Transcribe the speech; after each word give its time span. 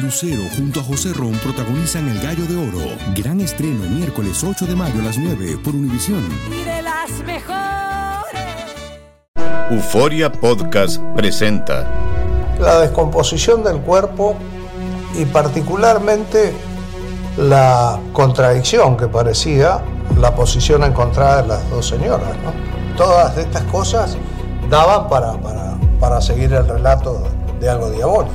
Lucero 0.00 0.42
junto 0.56 0.80
a 0.80 0.82
José 0.82 1.12
Ron 1.12 1.32
protagonizan 1.34 2.08
El 2.08 2.20
Gallo 2.20 2.44
de 2.46 2.56
Oro. 2.56 2.96
Gran 3.14 3.40
estreno 3.40 3.88
miércoles 3.88 4.42
8 4.42 4.66
de 4.66 4.74
mayo 4.74 5.00
a 5.00 5.04
las 5.04 5.18
9 5.18 5.58
por 5.62 5.74
Univisión. 5.74 6.22
Y 6.50 6.64
de 6.64 6.82
las 6.82 7.10
mejores. 7.24 7.54
Euforia 9.70 10.32
Podcast 10.32 11.00
presenta 11.14 11.86
La 12.58 12.80
descomposición 12.80 13.62
del 13.62 13.78
cuerpo 13.78 14.36
y 15.16 15.24
particularmente 15.26 16.52
la 17.36 18.00
contradicción 18.12 18.96
que 18.96 19.06
parecía 19.06 19.80
la 20.18 20.34
posición 20.34 20.82
encontrada 20.84 21.42
de 21.42 21.48
las 21.48 21.70
dos 21.70 21.86
señoras. 21.86 22.30
¿no? 22.42 22.96
Todas 22.96 23.36
estas 23.38 23.62
cosas 23.64 24.16
daban 24.68 25.08
para, 25.08 25.34
para, 25.34 25.76
para 26.00 26.20
seguir 26.20 26.52
el 26.52 26.66
relato 26.66 27.22
de 27.60 27.68
algo 27.68 27.90
diabólico. 27.90 28.34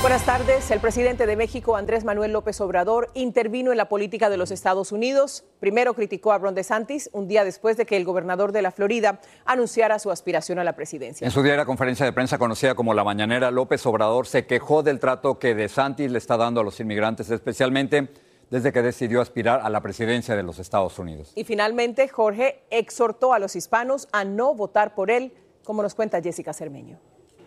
Buenas 0.00 0.24
tardes. 0.24 0.70
El 0.70 0.80
presidente 0.80 1.26
de 1.26 1.36
México, 1.36 1.76
Andrés 1.76 2.04
Manuel 2.04 2.32
López 2.32 2.58
Obrador, 2.62 3.10
intervino 3.12 3.70
en 3.70 3.76
la 3.76 3.90
política 3.90 4.30
de 4.30 4.38
los 4.38 4.50
Estados 4.50 4.92
Unidos. 4.92 5.44
Primero 5.60 5.92
criticó 5.92 6.32
a 6.32 6.38
Ron 6.38 6.54
DeSantis 6.54 7.10
un 7.12 7.28
día 7.28 7.44
después 7.44 7.76
de 7.76 7.84
que 7.84 7.98
el 7.98 8.06
gobernador 8.06 8.52
de 8.52 8.62
la 8.62 8.70
Florida 8.70 9.20
anunciara 9.44 9.98
su 9.98 10.10
aspiración 10.10 10.58
a 10.58 10.64
la 10.64 10.72
presidencia. 10.72 11.26
En 11.26 11.30
su 11.30 11.42
diaria 11.42 11.66
conferencia 11.66 12.06
de 12.06 12.14
prensa 12.14 12.38
conocida 12.38 12.74
como 12.74 12.94
La 12.94 13.04
Mañanera, 13.04 13.50
López 13.50 13.84
Obrador 13.84 14.26
se 14.26 14.46
quejó 14.46 14.82
del 14.82 15.00
trato 15.00 15.38
que 15.38 15.54
DeSantis 15.54 16.10
le 16.10 16.16
está 16.16 16.38
dando 16.38 16.62
a 16.62 16.64
los 16.64 16.80
inmigrantes, 16.80 17.30
especialmente 17.30 18.08
desde 18.48 18.72
que 18.72 18.80
decidió 18.80 19.20
aspirar 19.20 19.60
a 19.62 19.68
la 19.68 19.82
presidencia 19.82 20.34
de 20.34 20.42
los 20.42 20.58
Estados 20.58 20.98
Unidos. 20.98 21.32
Y 21.34 21.44
finalmente, 21.44 22.08
Jorge 22.08 22.62
exhortó 22.70 23.34
a 23.34 23.38
los 23.38 23.54
hispanos 23.54 24.08
a 24.12 24.24
no 24.24 24.54
votar 24.54 24.94
por 24.94 25.10
él, 25.10 25.34
como 25.62 25.82
nos 25.82 25.94
cuenta 25.94 26.22
Jessica 26.22 26.54
Cermeño. 26.54 26.98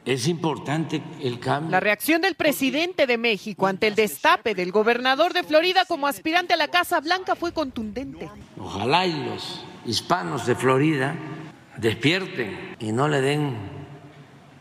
Es 0.06 0.28
importante 0.28 1.02
el 1.22 1.40
cambio. 1.40 1.72
La 1.72 1.80
reacción 1.80 2.22
del 2.22 2.36
presidente 2.36 3.08
de 3.08 3.18
México 3.18 3.68
ante 3.68 3.88
el 3.88 3.96
destape 3.96 4.54
del 4.54 4.72
gobernador 4.72 5.34
de 5.34 5.44
Florida 5.44 5.86
como 5.88 6.08
aspirante 6.08 6.54
a 6.54 6.58
la 6.58 6.68
Casa 6.68 7.00
Blanca 7.00 7.36
fue 7.36 7.54
contundente. 7.54 8.30
Ojalá 8.58 9.08
y 9.08 9.14
los 9.24 9.64
hispanos 9.86 10.46
de 10.46 10.56
Florida 10.56 11.16
despierten 11.78 12.76
y 12.80 12.92
no 12.92 13.08
le 13.08 13.22
den 13.22 13.56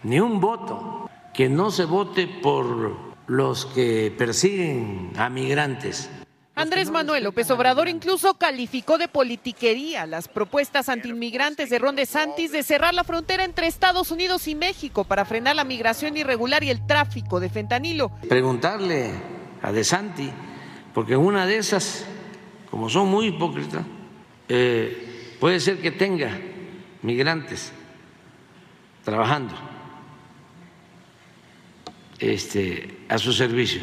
ni 0.05 0.20
un 0.20 0.41
voto, 0.41 1.11
que 1.35 1.48
no 1.48 1.70
se 1.70 1.85
vote 1.85 2.27
por 2.27 2.97
los 3.27 3.67
que 3.67 4.14
persiguen 4.17 5.13
a 5.17 5.29
migrantes. 5.29 6.11
Andrés 6.55 6.90
Manuel 6.90 7.24
López 7.24 7.51
Obrador 7.51 7.89
incluso 7.89 8.35
calificó 8.35 8.98
de 8.98 9.08
politiquería 9.08 10.05
las 10.07 10.29
propuestas 10.29 10.90
antiinmigrantes 10.90 11.70
de 11.70 11.79
Ron 11.79 11.96
DeSantis 11.96 12.52
de 12.52 12.63
cerrar 12.63 12.92
la 12.92 13.05
frontera 13.05 13.45
entre 13.45 13.67
Estados 13.67 14.11
Unidos 14.11 14.46
y 14.48 14.55
México 14.55 15.05
para 15.05 15.24
frenar 15.24 15.57
la 15.57 15.64
migración 15.64 16.17
irregular 16.17 16.62
y 16.62 16.68
el 16.68 16.86
tráfico 16.86 17.41
de 17.41 17.48
fentanilo. 17.48 18.12
Preguntarle 18.29 19.12
a 19.62 19.73
DeSantis, 19.73 20.29
porque 20.92 21.17
una 21.17 21.46
de 21.46 21.57
esas, 21.57 22.05
como 22.70 22.91
son 22.91 23.08
muy 23.08 23.29
hipócritas, 23.29 23.85
eh, 24.46 25.36
puede 25.41 25.58
ser 25.58 25.80
que 25.80 25.91
tenga 25.91 26.39
migrantes 27.01 27.73
trabajando 29.05 29.55
este, 32.18 33.05
a 33.08 33.17
su 33.17 33.33
servicio. 33.33 33.80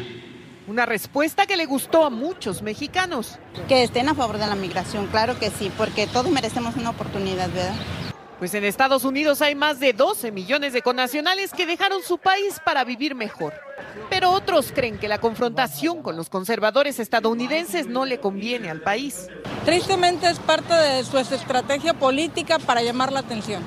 Una 0.70 0.86
respuesta 0.86 1.46
que 1.46 1.56
le 1.56 1.66
gustó 1.66 2.04
a 2.04 2.10
muchos 2.10 2.62
mexicanos. 2.62 3.40
Que 3.66 3.82
estén 3.82 4.08
a 4.08 4.14
favor 4.14 4.38
de 4.38 4.46
la 4.46 4.54
migración, 4.54 5.08
claro 5.08 5.36
que 5.36 5.50
sí, 5.50 5.68
porque 5.76 6.06
todos 6.06 6.30
merecemos 6.30 6.76
una 6.76 6.90
oportunidad, 6.90 7.50
¿verdad? 7.50 7.74
Pues 8.38 8.54
en 8.54 8.62
Estados 8.62 9.04
Unidos 9.04 9.42
hay 9.42 9.56
más 9.56 9.80
de 9.80 9.92
12 9.92 10.30
millones 10.30 10.72
de 10.72 10.80
connacionales 10.80 11.52
que 11.52 11.66
dejaron 11.66 12.04
su 12.04 12.18
país 12.18 12.60
para 12.64 12.84
vivir 12.84 13.16
mejor. 13.16 13.52
Pero 14.10 14.30
otros 14.30 14.70
creen 14.72 14.96
que 14.96 15.08
la 15.08 15.18
confrontación 15.18 16.04
con 16.04 16.16
los 16.16 16.30
conservadores 16.30 17.00
estadounidenses 17.00 17.88
no 17.88 18.04
le 18.04 18.20
conviene 18.20 18.70
al 18.70 18.80
país. 18.80 19.26
Tristemente 19.64 20.30
es 20.30 20.38
parte 20.38 20.72
de 20.72 21.02
su 21.02 21.18
estrategia 21.18 21.94
política 21.94 22.60
para 22.60 22.80
llamar 22.80 23.10
la 23.10 23.18
atención. 23.18 23.64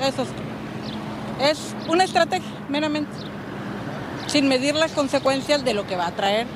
Eso 0.00 0.22
es, 0.22 1.50
es 1.50 1.74
una 1.90 2.04
estrategia, 2.04 2.48
meramente 2.70 3.12
sin 4.28 4.46
medir 4.46 4.74
las 4.74 4.92
consecuencias 4.92 5.64
de 5.64 5.72
lo 5.74 5.86
que 5.86 5.96
va 5.96 6.06
a 6.06 6.14
traer. 6.14 6.46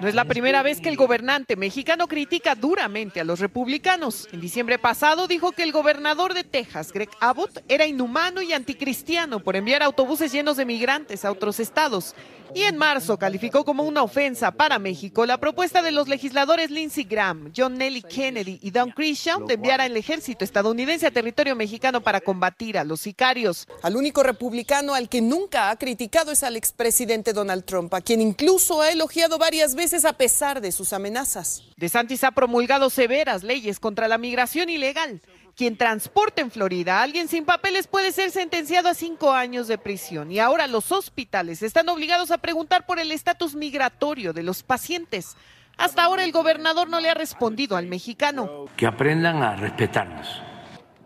No 0.00 0.06
es 0.06 0.14
la 0.14 0.26
primera 0.26 0.62
vez 0.62 0.80
que 0.80 0.90
el 0.90 0.96
gobernante 0.96 1.56
mexicano 1.56 2.06
critica 2.06 2.54
duramente 2.54 3.20
a 3.20 3.24
los 3.24 3.40
republicanos. 3.40 4.28
En 4.32 4.40
diciembre 4.40 4.78
pasado 4.78 5.26
dijo 5.26 5.52
que 5.52 5.62
el 5.62 5.72
gobernador 5.72 6.34
de 6.34 6.44
Texas, 6.44 6.92
Greg 6.92 7.08
Abbott, 7.20 7.64
era 7.68 7.86
inhumano 7.86 8.42
y 8.42 8.52
anticristiano 8.52 9.40
por 9.40 9.56
enviar 9.56 9.82
autobuses 9.82 10.30
llenos 10.30 10.58
de 10.58 10.66
migrantes 10.66 11.24
a 11.24 11.32
otros 11.32 11.58
estados. 11.58 12.14
Y 12.54 12.64
en 12.64 12.76
marzo 12.76 13.18
calificó 13.18 13.64
como 13.64 13.82
una 13.82 14.02
ofensa 14.02 14.50
para 14.50 14.78
México 14.78 15.24
la 15.24 15.38
propuesta 15.38 15.80
de 15.80 15.90
los 15.90 16.06
legisladores 16.06 16.70
Lindsey 16.70 17.04
Graham, 17.04 17.50
John 17.56 17.78
Nelly 17.78 18.02
Kennedy 18.02 18.58
y 18.60 18.70
Don 18.70 18.90
Christian 18.90 19.46
de 19.46 19.54
enviar 19.54 19.80
al 19.80 19.96
ejército 19.96 20.44
estadounidense 20.44 21.06
a 21.06 21.10
territorio 21.10 21.56
mexicano 21.56 22.02
para 22.02 22.20
combatir 22.20 22.76
a 22.76 22.84
los 22.84 23.00
sicarios. 23.00 23.66
Al 23.82 23.96
único 23.96 24.22
republicano 24.22 24.92
al 24.94 25.08
que 25.08 25.22
nunca 25.22 25.70
ha 25.70 25.76
criticado 25.76 26.30
es 26.30 26.42
al 26.42 26.56
expresidente 26.56 27.32
Donald 27.32 27.64
Trump, 27.64 27.94
a 27.94 28.02
quien 28.02 28.20
incluso 28.20 28.82
ha 28.82 28.90
elogiado 28.90 29.38
varias 29.38 29.74
veces 29.74 30.04
a 30.04 30.12
pesar 30.12 30.60
de 30.60 30.72
sus 30.72 30.92
amenazas. 30.92 31.62
DeSantis 31.78 32.22
ha 32.24 32.32
promulgado 32.32 32.90
severas 32.90 33.42
leyes 33.42 33.80
contra 33.80 34.08
la 34.08 34.18
migración 34.18 34.68
ilegal. 34.68 35.22
Quien 35.62 35.76
transporte 35.76 36.42
en 36.42 36.50
Florida 36.50 36.98
a 36.98 37.02
alguien 37.04 37.28
sin 37.28 37.44
papeles 37.44 37.86
puede 37.86 38.10
ser 38.10 38.32
sentenciado 38.32 38.88
a 38.88 38.94
cinco 38.94 39.30
años 39.30 39.68
de 39.68 39.78
prisión. 39.78 40.32
Y 40.32 40.40
ahora 40.40 40.66
los 40.66 40.90
hospitales 40.90 41.62
están 41.62 41.88
obligados 41.88 42.32
a 42.32 42.38
preguntar 42.38 42.84
por 42.84 42.98
el 42.98 43.12
estatus 43.12 43.54
migratorio 43.54 44.32
de 44.32 44.42
los 44.42 44.64
pacientes. 44.64 45.36
Hasta 45.76 46.02
ahora 46.02 46.24
el 46.24 46.32
gobernador 46.32 46.88
no 46.88 46.98
le 46.98 47.10
ha 47.10 47.14
respondido 47.14 47.76
al 47.76 47.86
mexicano. 47.86 48.64
Que 48.76 48.88
aprendan 48.88 49.40
a 49.40 49.54
respetarnos. 49.54 50.42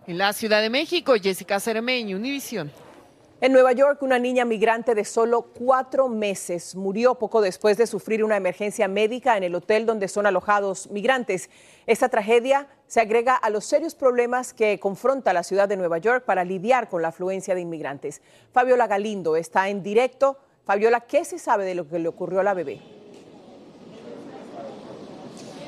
En 0.06 0.16
la 0.16 0.32
Ciudad 0.32 0.62
de 0.62 0.70
México, 0.70 1.12
Jessica 1.22 1.60
Cermeño, 1.60 2.16
Univisión. 2.16 2.72
En 3.42 3.52
Nueva 3.52 3.72
York, 3.72 4.00
una 4.00 4.18
niña 4.18 4.46
migrante 4.46 4.94
de 4.94 5.04
solo 5.04 5.42
cuatro 5.52 6.08
meses 6.08 6.74
murió 6.74 7.16
poco 7.16 7.42
después 7.42 7.76
de 7.76 7.86
sufrir 7.86 8.24
una 8.24 8.38
emergencia 8.38 8.88
médica 8.88 9.36
en 9.36 9.42
el 9.42 9.54
hotel 9.54 9.84
donde 9.84 10.08
son 10.08 10.24
alojados 10.24 10.90
migrantes. 10.90 11.50
Esta 11.86 12.08
tragedia 12.08 12.66
se 12.86 13.00
agrega 13.00 13.34
a 13.34 13.50
los 13.50 13.65
serios 13.65 13.94
problemas 13.94 14.53
que 14.53 14.78
confronta 14.78 15.33
la 15.33 15.42
ciudad 15.42 15.68
de 15.68 15.77
Nueva 15.77 15.98
York 15.98 16.24
para 16.24 16.44
lidiar 16.44 16.88
con 16.88 17.03
la 17.03 17.09
afluencia 17.09 17.54
de 17.54 17.60
inmigrantes. 17.60 18.22
Fabiola 18.53 18.86
Galindo 18.86 19.36
está 19.36 19.68
en 19.68 19.83
directo. 19.83 20.38
Fabiola, 20.65 21.00
¿qué 21.00 21.24
se 21.24 21.38
sabe 21.38 21.65
de 21.65 21.74
lo 21.74 21.88
que 21.88 21.98
le 21.98 22.09
ocurrió 22.09 22.41
a 22.41 22.44
la 22.44 22.54
bebé? 22.54 22.80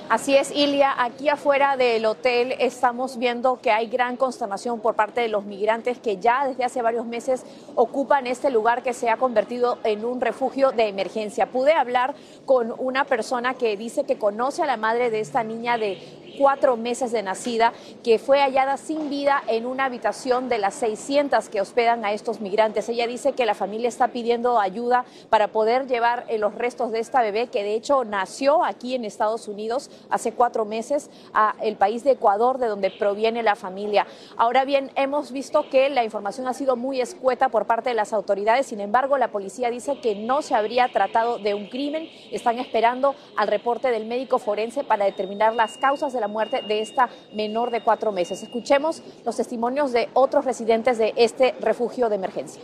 Así 0.08 0.34
es, 0.34 0.50
Ilia, 0.52 0.94
aquí 0.96 1.28
afuera 1.28 1.76
del 1.76 2.06
hotel 2.06 2.54
estamos 2.60 3.18
viendo 3.18 3.60
que 3.60 3.70
hay 3.70 3.88
gran 3.88 4.16
consternación 4.16 4.80
por 4.80 4.94
parte 4.94 5.20
de 5.20 5.28
los 5.28 5.44
migrantes 5.44 5.98
que 5.98 6.16
ya 6.16 6.48
desde 6.48 6.64
hace 6.64 6.80
varios 6.80 7.04
meses 7.04 7.44
ocupan 7.74 8.26
este 8.26 8.48
lugar 8.50 8.82
que 8.82 8.94
se 8.94 9.10
ha 9.10 9.18
convertido 9.18 9.78
en 9.84 10.06
un 10.06 10.22
refugio 10.22 10.72
de 10.72 10.88
emergencia. 10.88 11.50
Pude 11.50 11.74
hablar 11.74 12.14
con 12.46 12.74
una 12.78 13.04
persona 13.04 13.52
que 13.52 13.76
dice 13.76 14.04
que 14.04 14.16
conoce 14.16 14.62
a 14.62 14.66
la 14.66 14.78
madre 14.78 15.10
de 15.10 15.20
esta 15.20 15.44
niña 15.44 15.76
de 15.76 15.98
cuatro 16.36 16.76
meses 16.76 17.12
de 17.12 17.22
nacida, 17.22 17.72
que 18.02 18.18
fue 18.18 18.40
hallada 18.40 18.76
sin 18.76 19.10
vida 19.10 19.42
en 19.46 19.66
una 19.66 19.86
habitación 19.86 20.48
de 20.48 20.58
las 20.58 20.74
600 20.74 21.48
que 21.48 21.60
hospedan 21.60 22.04
a 22.04 22.12
estos 22.12 22.40
migrantes. 22.40 22.88
Ella 22.88 23.06
dice 23.06 23.32
que 23.32 23.46
la 23.46 23.54
familia 23.54 23.88
está 23.88 24.08
pidiendo 24.08 24.60
ayuda 24.60 25.04
para 25.30 25.48
poder 25.48 25.86
llevar 25.86 26.24
eh, 26.28 26.38
los 26.38 26.54
restos 26.54 26.92
de 26.92 27.00
esta 27.00 27.22
bebé, 27.22 27.48
que 27.48 27.62
de 27.62 27.74
hecho 27.74 28.04
nació 28.04 28.64
aquí 28.64 28.94
en 28.94 29.04
Estados 29.04 29.48
Unidos 29.48 29.90
hace 30.10 30.32
cuatro 30.32 30.64
meses, 30.64 31.10
a 31.32 31.54
el 31.62 31.76
país 31.76 32.04
de 32.04 32.12
Ecuador, 32.12 32.58
de 32.58 32.66
donde 32.66 32.90
proviene 32.90 33.42
la 33.42 33.56
familia. 33.56 34.06
Ahora 34.36 34.64
bien, 34.64 34.90
hemos 34.94 35.32
visto 35.32 35.68
que 35.70 35.88
la 35.90 36.04
información 36.04 36.46
ha 36.46 36.54
sido 36.54 36.76
muy 36.76 37.00
escueta 37.00 37.48
por 37.48 37.66
parte 37.66 37.90
de 37.90 37.94
las 37.94 38.12
autoridades, 38.12 38.66
sin 38.66 38.80
embargo, 38.80 39.18
la 39.18 39.28
policía 39.28 39.70
dice 39.70 39.98
que 40.00 40.14
no 40.14 40.42
se 40.42 40.54
habría 40.54 40.88
tratado 40.88 41.38
de 41.38 41.54
un 41.54 41.68
crimen. 41.68 42.08
Están 42.30 42.58
esperando 42.58 43.14
al 43.36 43.48
reporte 43.48 43.90
del 43.90 44.06
médico 44.06 44.38
forense 44.38 44.84
para 44.84 45.04
determinar 45.04 45.54
las 45.54 45.78
causas 45.78 46.12
la 46.20 46.28
muerte 46.28 46.62
de 46.62 46.80
esta 46.80 47.08
menor 47.32 47.70
de 47.70 47.80
cuatro 47.80 48.12
meses. 48.12 48.42
Escuchemos 48.42 49.02
los 49.24 49.36
testimonios 49.36 49.92
de 49.92 50.08
otros 50.14 50.44
residentes 50.44 50.98
de 50.98 51.12
este 51.16 51.54
refugio 51.60 52.08
de 52.08 52.16
emergencia. 52.16 52.62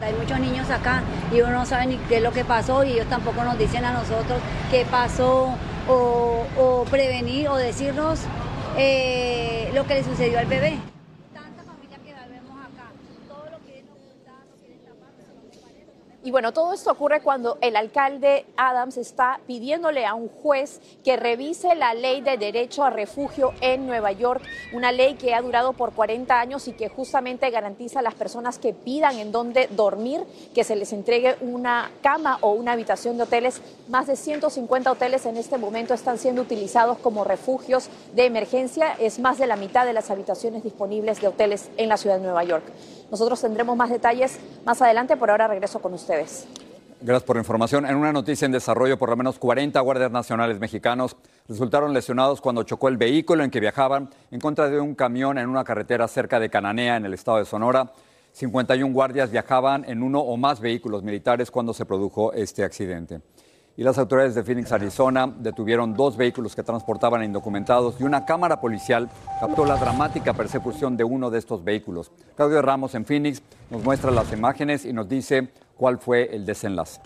Hay 0.00 0.12
muchos 0.12 0.38
niños 0.38 0.68
acá 0.68 1.02
y 1.32 1.40
uno 1.40 1.52
no 1.52 1.66
sabe 1.66 1.86
ni 1.86 1.96
qué 1.96 2.16
es 2.16 2.22
lo 2.22 2.32
que 2.32 2.44
pasó 2.44 2.84
y 2.84 2.92
ellos 2.92 3.06
tampoco 3.08 3.42
nos 3.44 3.56
dicen 3.56 3.84
a 3.84 3.92
nosotros 3.92 4.40
qué 4.70 4.84
pasó 4.90 5.54
o, 5.88 6.84
prevenir 6.90 7.48
o 7.48 7.56
decirnos 7.56 8.20
eh, 8.76 9.70
lo 9.74 9.86
que 9.86 9.94
le 9.94 10.04
sucedió 10.04 10.38
al 10.38 10.46
bebé. 10.46 10.78
Y 16.26 16.32
bueno, 16.32 16.52
todo 16.52 16.72
esto 16.72 16.90
ocurre 16.90 17.20
cuando 17.20 17.56
el 17.60 17.76
alcalde 17.76 18.46
Adams 18.56 18.96
está 18.96 19.38
pidiéndole 19.46 20.06
a 20.06 20.14
un 20.14 20.28
juez 20.28 20.80
que 21.04 21.16
revise 21.16 21.76
la 21.76 21.94
ley 21.94 22.20
de 22.20 22.36
derecho 22.36 22.82
a 22.82 22.90
refugio 22.90 23.54
en 23.60 23.86
Nueva 23.86 24.10
York, 24.10 24.42
una 24.72 24.90
ley 24.90 25.14
que 25.14 25.34
ha 25.34 25.40
durado 25.40 25.72
por 25.74 25.92
40 25.92 26.40
años 26.40 26.66
y 26.66 26.72
que 26.72 26.88
justamente 26.88 27.48
garantiza 27.50 28.00
a 28.00 28.02
las 28.02 28.16
personas 28.16 28.58
que 28.58 28.72
pidan 28.72 29.20
en 29.20 29.30
dónde 29.30 29.68
dormir 29.70 30.24
que 30.52 30.64
se 30.64 30.74
les 30.74 30.92
entregue 30.92 31.36
una 31.42 31.92
cama 32.02 32.38
o 32.40 32.50
una 32.54 32.72
habitación 32.72 33.16
de 33.18 33.22
hoteles. 33.22 33.62
Más 33.86 34.08
de 34.08 34.16
150 34.16 34.90
hoteles 34.90 35.26
en 35.26 35.36
este 35.36 35.58
momento 35.58 35.94
están 35.94 36.18
siendo 36.18 36.42
utilizados 36.42 36.98
como 36.98 37.22
refugios 37.22 37.88
de 38.16 38.24
emergencia. 38.24 38.94
Es 38.98 39.20
más 39.20 39.38
de 39.38 39.46
la 39.46 39.54
mitad 39.54 39.86
de 39.86 39.92
las 39.92 40.10
habitaciones 40.10 40.64
disponibles 40.64 41.20
de 41.20 41.28
hoteles 41.28 41.70
en 41.76 41.88
la 41.88 41.96
ciudad 41.96 42.16
de 42.16 42.24
Nueva 42.24 42.42
York. 42.42 42.64
Nosotros 43.10 43.40
tendremos 43.40 43.76
más 43.76 43.90
detalles 43.90 44.38
más 44.64 44.82
adelante, 44.82 45.16
por 45.16 45.30
ahora 45.30 45.48
regreso 45.48 45.80
con 45.80 45.94
ustedes. 45.94 46.46
Gracias 47.00 47.24
por 47.24 47.36
la 47.36 47.40
información. 47.40 47.86
En 47.86 47.96
una 47.96 48.12
noticia 48.12 48.46
en 48.46 48.52
desarrollo, 48.52 48.98
por 48.98 49.10
lo 49.10 49.16
menos 49.16 49.38
40 49.38 49.78
guardias 49.80 50.10
nacionales 50.10 50.58
mexicanos 50.58 51.16
resultaron 51.46 51.92
lesionados 51.92 52.40
cuando 52.40 52.62
chocó 52.62 52.88
el 52.88 52.96
vehículo 52.96 53.44
en 53.44 53.50
que 53.50 53.60
viajaban 53.60 54.10
en 54.30 54.40
contra 54.40 54.68
de 54.68 54.80
un 54.80 54.94
camión 54.94 55.38
en 55.38 55.48
una 55.48 55.62
carretera 55.62 56.08
cerca 56.08 56.40
de 56.40 56.48
Cananea, 56.48 56.96
en 56.96 57.04
el 57.04 57.14
estado 57.14 57.38
de 57.38 57.44
Sonora. 57.44 57.92
51 58.32 58.92
guardias 58.92 59.30
viajaban 59.30 59.84
en 59.88 60.02
uno 60.02 60.20
o 60.20 60.36
más 60.36 60.60
vehículos 60.60 61.02
militares 61.02 61.50
cuando 61.50 61.74
se 61.74 61.84
produjo 61.84 62.32
este 62.32 62.64
accidente 62.64 63.20
y 63.76 63.82
las 63.82 63.98
autoridades 63.98 64.34
de 64.34 64.42
Phoenix, 64.42 64.72
Arizona, 64.72 65.30
detuvieron 65.38 65.94
dos 65.94 66.16
vehículos 66.16 66.56
que 66.56 66.62
transportaban 66.62 67.22
indocumentados 67.22 68.00
y 68.00 68.04
una 68.04 68.24
cámara 68.24 68.60
policial 68.60 69.10
captó 69.38 69.66
la 69.66 69.76
dramática 69.76 70.32
persecución 70.32 70.96
de 70.96 71.04
uno 71.04 71.30
de 71.30 71.38
estos 71.38 71.62
vehículos. 71.62 72.10
Claudio 72.36 72.62
Ramos 72.62 72.94
en 72.94 73.04
Phoenix 73.04 73.42
nos 73.70 73.82
muestra 73.82 74.10
las 74.10 74.32
imágenes 74.32 74.84
y 74.86 74.92
nos 74.92 75.08
dice 75.08 75.48
cuál 75.76 75.98
fue 75.98 76.34
el 76.34 76.46
desenlace. 76.46 77.00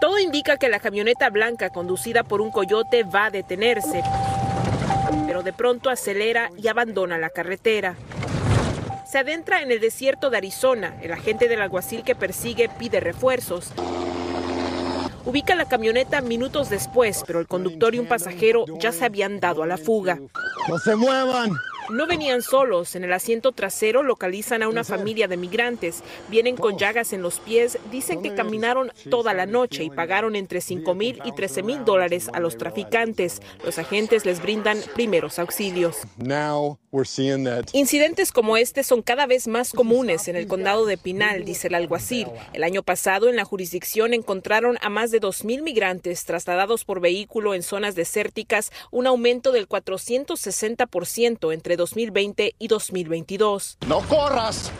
Todo 0.00 0.18
indica 0.18 0.56
que 0.56 0.68
la 0.68 0.80
camioneta 0.80 1.28
blanca 1.30 1.70
conducida 1.70 2.22
por 2.22 2.40
un 2.40 2.50
coyote 2.50 3.04
va 3.04 3.26
a 3.26 3.30
detenerse, 3.30 4.02
pero 5.26 5.42
de 5.42 5.52
pronto 5.52 5.90
acelera 5.90 6.50
y 6.56 6.68
abandona 6.68 7.18
la 7.18 7.30
carretera 7.30 7.96
se 9.06 9.18
adentra 9.18 9.62
en 9.62 9.70
el 9.70 9.78
desierto 9.78 10.30
de 10.30 10.36
Arizona. 10.36 10.96
El 11.00 11.12
agente 11.12 11.46
del 11.46 11.62
alguacil 11.62 12.02
que 12.02 12.16
persigue 12.16 12.68
pide 12.68 12.98
refuerzos 12.98 13.72
ubica 15.26 15.54
la 15.54 15.66
camioneta 15.66 16.20
minutos 16.22 16.70
después, 16.70 17.22
pero 17.26 17.40
el 17.40 17.46
conductor 17.46 17.94
y 17.94 17.98
un 17.98 18.06
pasajero 18.06 18.64
ya 18.80 18.92
se 18.92 19.04
habían 19.04 19.40
dado 19.40 19.62
a 19.62 19.66
la 19.66 19.76
fuga. 19.76 20.18
¡No 20.68 20.78
se 20.78 20.96
muevan! 20.96 21.50
No 21.90 22.06
venían 22.06 22.42
solos. 22.42 22.96
En 22.96 23.04
el 23.04 23.12
asiento 23.12 23.52
trasero 23.52 24.02
localizan 24.02 24.62
a 24.62 24.68
una 24.68 24.84
familia 24.84 25.28
de 25.28 25.36
migrantes. 25.36 26.02
Vienen 26.28 26.56
con 26.56 26.78
llagas 26.78 27.12
en 27.12 27.22
los 27.22 27.40
pies. 27.40 27.78
Dicen 27.90 28.22
que 28.22 28.34
caminaron 28.34 28.92
toda 29.10 29.34
la 29.34 29.46
noche 29.46 29.84
y 29.84 29.90
pagaron 29.90 30.36
entre 30.36 30.60
5 30.60 30.94
mil 30.94 31.20
y 31.24 31.32
13 31.32 31.62
mil 31.62 31.84
dólares 31.84 32.28
a 32.32 32.40
los 32.40 32.56
traficantes. 32.56 33.40
Los 33.64 33.78
agentes 33.78 34.26
les 34.26 34.42
brindan 34.42 34.78
primeros 34.94 35.38
auxilios. 35.38 35.98
Incidentes 37.72 38.32
como 38.32 38.56
este 38.56 38.82
son 38.82 39.02
cada 39.02 39.26
vez 39.26 39.48
más 39.48 39.72
comunes 39.72 40.28
en 40.28 40.36
el 40.36 40.46
condado 40.46 40.86
de 40.86 40.96
Pinal, 40.96 41.44
dice 41.44 41.68
el 41.68 41.74
alguacil. 41.74 42.28
El 42.52 42.64
año 42.64 42.82
pasado 42.82 43.28
en 43.28 43.36
la 43.36 43.44
jurisdicción 43.44 44.14
encontraron 44.14 44.78
a 44.80 44.88
más 44.88 45.10
de 45.10 45.20
2 45.20 45.44
mil 45.44 45.62
migrantes 45.62 46.24
trasladados 46.24 46.84
por 46.84 47.00
vehículo 47.00 47.54
en 47.54 47.62
zonas 47.62 47.94
desérticas, 47.94 48.72
un 48.90 49.06
aumento 49.06 49.52
del 49.52 49.68
460% 49.68 51.52
entre 51.52 51.75
2020 51.76 52.54
y 52.58 52.68
2022. 52.68 53.78
¡No 53.86 54.00
corras! 54.00 54.72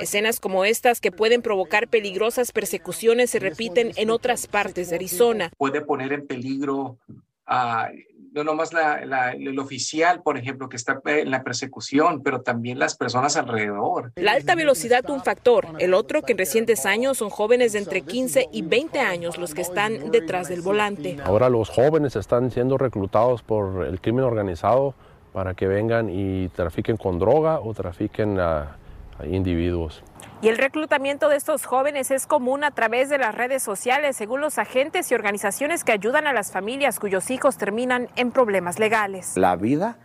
Escenas 0.00 0.40
como 0.40 0.64
estas 0.64 1.00
que 1.00 1.12
pueden 1.12 1.42
provocar 1.42 1.88
peligrosas 1.88 2.52
persecuciones 2.52 3.30
se 3.30 3.38
repiten 3.38 3.92
en 3.96 4.10
otras 4.10 4.46
partes 4.46 4.90
de 4.90 4.96
Arizona. 4.96 5.50
Puede 5.56 5.80
poner 5.80 6.12
en 6.12 6.26
peligro 6.26 6.98
a 7.46 7.90
no 8.32 8.44
nomás 8.44 8.72
la, 8.72 9.32
el 9.32 9.58
oficial, 9.58 10.22
por 10.22 10.38
ejemplo, 10.38 10.68
que 10.68 10.76
está 10.76 11.00
en 11.04 11.30
la 11.30 11.42
persecución, 11.42 12.22
pero 12.22 12.42
también 12.42 12.78
las 12.78 12.96
personas 12.96 13.36
alrededor. 13.36 14.12
La 14.16 14.32
alta 14.32 14.54
velocidad 14.54 15.08
un 15.10 15.22
factor, 15.22 15.66
el 15.78 15.94
otro 15.94 16.22
que 16.22 16.32
en 16.32 16.38
recientes 16.38 16.86
años 16.86 17.18
son 17.18 17.30
jóvenes 17.30 17.72
de 17.72 17.80
entre 17.80 18.02
15 18.02 18.48
y 18.52 18.62
20 18.62 19.00
años 19.00 19.38
los 19.38 19.54
que 19.54 19.62
están 19.62 20.10
detrás 20.10 20.48
del 20.48 20.62
volante. 20.62 21.16
Ahora 21.24 21.48
los 21.48 21.68
jóvenes 21.68 22.16
están 22.16 22.50
siendo 22.50 22.78
reclutados 22.78 23.42
por 23.42 23.84
el 23.84 24.00
crimen 24.00 24.24
organizado 24.24 24.94
para 25.32 25.54
que 25.54 25.66
vengan 25.66 26.08
y 26.10 26.48
trafiquen 26.48 26.96
con 26.96 27.18
droga 27.18 27.60
o 27.60 27.72
trafiquen 27.74 28.38
a, 28.40 28.76
individuos. 29.24 30.02
Y 30.40 30.48
el 30.48 30.56
reclutamiento 30.56 31.28
de 31.28 31.36
estos 31.36 31.66
jóvenes 31.66 32.10
es 32.10 32.26
común 32.26 32.64
a 32.64 32.70
través 32.70 33.10
de 33.10 33.18
las 33.18 33.34
redes 33.34 33.62
sociales, 33.62 34.16
según 34.16 34.40
los 34.40 34.56
agentes 34.56 35.10
y 35.10 35.14
organizaciones 35.14 35.84
que 35.84 35.92
ayudan 35.92 36.26
a 36.26 36.32
las 36.32 36.50
familias 36.50 36.98
cuyos 36.98 37.30
hijos 37.30 37.58
terminan 37.58 38.08
en 38.16 38.30
problemas 38.30 38.78
legales. 38.78 39.36
La 39.36 39.56
vida 39.56 39.98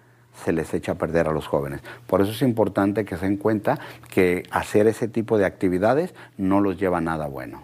se 0.43 0.51
les 0.51 0.73
echa 0.73 0.93
a 0.93 0.95
perder 0.95 1.29
a 1.29 1.31
los 1.31 1.47
jóvenes. 1.47 1.81
Por 2.07 2.21
eso 2.21 2.31
es 2.31 2.41
importante 2.41 3.05
que 3.05 3.15
se 3.15 3.25
den 3.25 3.37
cuenta 3.37 3.79
que 4.09 4.43
hacer 4.51 4.87
ese 4.87 5.07
tipo 5.07 5.37
de 5.37 5.45
actividades 5.45 6.13
no 6.37 6.59
los 6.59 6.77
lleva 6.77 6.97
a 6.97 7.01
nada 7.01 7.27
bueno. 7.27 7.63